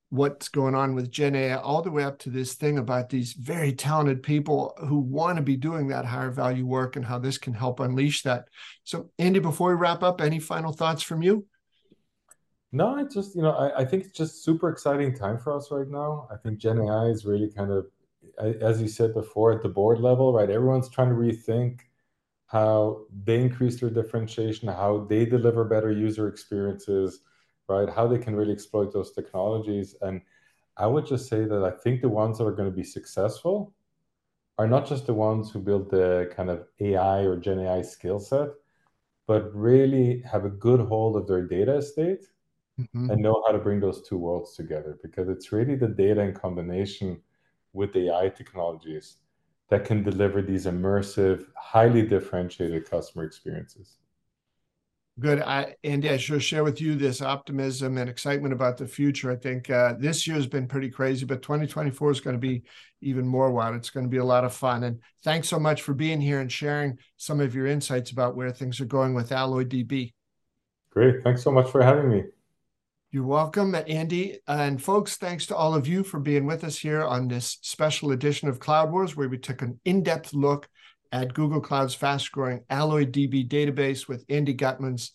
what's 0.09 0.49
going 0.49 0.75
on 0.75 0.95
with 0.95 1.11
Gen 1.11 1.35
AI, 1.35 1.55
all 1.55 1.81
the 1.81 1.91
way 1.91 2.03
up 2.03 2.19
to 2.19 2.29
this 2.29 2.55
thing 2.55 2.77
about 2.77 3.09
these 3.09 3.33
very 3.33 3.73
talented 3.73 4.21
people 4.21 4.73
who 4.87 4.99
want 4.99 5.37
to 5.37 5.43
be 5.43 5.57
doing 5.57 5.87
that 5.87 6.05
higher 6.05 6.31
value 6.31 6.65
work 6.65 6.95
and 6.95 7.05
how 7.05 7.19
this 7.19 7.37
can 7.37 7.53
help 7.53 7.79
unleash 7.79 8.23
that. 8.23 8.45
So, 8.83 9.09
Andi, 9.19 9.41
before 9.41 9.69
we 9.69 9.75
wrap 9.75 10.03
up, 10.03 10.19
any 10.19 10.39
final 10.39 10.73
thoughts 10.73 11.03
from 11.03 11.21
you? 11.21 11.45
No, 12.75 12.97
it's 12.97 13.15
just, 13.15 13.35
you 13.35 13.41
know, 13.41 13.51
I, 13.51 13.81
I 13.81 13.85
think 13.85 14.03
it's 14.03 14.17
just 14.17 14.43
super 14.43 14.69
exciting 14.69 15.15
time 15.15 15.37
for 15.37 15.55
us 15.55 15.71
right 15.71 15.87
now. 15.87 16.27
I 16.29 16.35
think 16.35 16.57
Gen 16.59 16.79
AI 16.79 17.05
is 17.05 17.25
really 17.25 17.49
kind 17.49 17.71
of, 17.71 17.87
as 18.61 18.81
you 18.81 18.89
said 18.89 19.13
before, 19.13 19.53
at 19.53 19.61
the 19.63 19.69
board 19.69 20.01
level, 20.01 20.33
right? 20.33 20.49
Everyone's 20.49 20.89
trying 20.89 21.07
to 21.09 21.15
rethink 21.15 21.81
how 22.47 23.05
they 23.25 23.41
increase 23.41 23.79
their 23.79 23.89
differentiation, 23.91 24.67
how 24.67 25.05
they 25.09 25.25
deliver 25.25 25.63
better 25.65 25.91
user 25.91 26.27
experiences, 26.27 27.21
right? 27.69 27.89
How 27.89 28.07
they 28.07 28.17
can 28.17 28.35
really 28.35 28.53
exploit 28.53 28.91
those 28.93 29.13
technologies. 29.13 29.95
And 30.01 30.21
I 30.77 30.87
would 30.87 31.05
just 31.05 31.29
say 31.29 31.45
that 31.45 31.63
I 31.63 31.71
think 31.71 32.01
the 32.01 32.09
ones 32.09 32.39
that 32.39 32.45
are 32.45 32.53
going 32.53 32.69
to 32.71 32.75
be 32.75 32.83
successful 32.83 33.73
are 34.57 34.67
not 34.67 34.87
just 34.87 35.07
the 35.07 35.13
ones 35.13 35.51
who 35.51 35.59
build 35.59 35.91
the 35.91 36.31
kind 36.35 36.49
of 36.49 36.67
AI 36.81 37.19
or 37.21 37.37
Gen 37.37 37.59
AI 37.59 37.83
skill 37.83 38.19
set, 38.19 38.49
but 39.27 39.53
really 39.55 40.21
have 40.21 40.45
a 40.45 40.49
good 40.49 40.81
hold 40.81 41.17
of 41.17 41.27
their 41.27 41.47
data 41.47 41.77
estate 41.77 42.25
mm-hmm. 42.79 43.09
and 43.09 43.21
know 43.21 43.43
how 43.45 43.51
to 43.51 43.59
bring 43.59 43.79
those 43.79 44.07
two 44.07 44.17
worlds 44.17 44.55
together 44.55 44.97
because 45.01 45.29
it's 45.29 45.51
really 45.51 45.75
the 45.75 45.87
data 45.87 46.21
in 46.21 46.33
combination 46.33 47.19
with 47.73 47.95
AI 47.95 48.29
technologies 48.29 49.17
that 49.69 49.85
can 49.85 50.03
deliver 50.03 50.41
these 50.41 50.65
immersive, 50.65 51.45
highly 51.55 52.03
differentiated 52.03 52.89
customer 52.89 53.23
experiences. 53.23 53.97
Good. 55.17 55.41
I, 55.41 55.75
Andi, 55.85 56.11
I 56.11 56.17
sure 56.17 56.41
share 56.41 56.65
with 56.65 56.81
you 56.81 56.95
this 56.95 57.21
optimism 57.21 57.97
and 57.97 58.09
excitement 58.09 58.53
about 58.53 58.75
the 58.75 58.85
future. 58.85 59.31
I 59.31 59.37
think 59.37 59.69
uh, 59.69 59.93
this 59.97 60.27
year 60.27 60.35
has 60.35 60.45
been 60.45 60.67
pretty 60.67 60.89
crazy, 60.89 61.25
but 61.25 61.41
2024 61.41 62.11
is 62.11 62.19
going 62.19 62.35
to 62.35 62.39
be 62.39 62.63
even 62.99 63.25
more 63.25 63.49
wild. 63.49 63.77
It's 63.77 63.89
going 63.89 64.05
to 64.05 64.09
be 64.09 64.17
a 64.17 64.25
lot 64.25 64.43
of 64.43 64.53
fun. 64.53 64.83
And 64.83 64.99
thanks 65.23 65.47
so 65.47 65.57
much 65.57 65.83
for 65.83 65.93
being 65.93 66.19
here 66.19 66.41
and 66.41 66.51
sharing 66.51 66.97
some 67.15 67.39
of 67.39 67.55
your 67.55 67.65
insights 67.65 68.11
about 68.11 68.35
where 68.35 68.51
things 68.51 68.81
are 68.81 68.85
going 68.85 69.13
with 69.13 69.29
AlloyDB. 69.29 70.13
Great. 70.89 71.23
Thanks 71.23 71.43
so 71.43 71.51
much 71.51 71.69
for 71.69 71.81
having 71.81 72.09
me. 72.09 72.23
You're 73.15 73.23
welcome, 73.23 73.71
Andi. 73.71 74.39
And 74.45 74.83
folks, 74.83 75.15
thanks 75.15 75.45
to 75.45 75.55
all 75.55 75.73
of 75.73 75.87
you 75.87 76.03
for 76.03 76.19
being 76.19 76.45
with 76.45 76.65
us 76.65 76.77
here 76.77 77.01
on 77.01 77.29
this 77.29 77.59
special 77.61 78.11
edition 78.11 78.49
of 78.49 78.59
Cloud 78.59 78.91
Wars, 78.91 79.15
where 79.15 79.29
we 79.29 79.37
took 79.37 79.61
an 79.61 79.79
in 79.85 80.03
depth 80.03 80.33
look 80.33 80.67
at 81.13 81.33
Google 81.33 81.61
Cloud's 81.61 81.95
fast 81.95 82.29
growing 82.33 82.65
AlloyDB 82.69 83.47
database 83.47 84.09
with 84.09 84.27
Andi 84.27 84.53
Gutmans, 84.59 85.11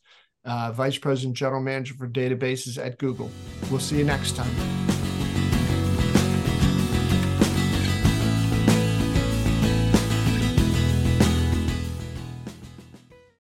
uh, 0.46 0.72
Vice 0.72 0.96
President 0.96 1.36
General 1.36 1.60
Manager 1.60 1.92
for 1.92 2.08
Databases 2.08 2.82
at 2.82 2.96
Google. 2.96 3.30
We'll 3.70 3.80
see 3.80 3.98
you 3.98 4.04
next 4.04 4.34
time. 4.34 4.99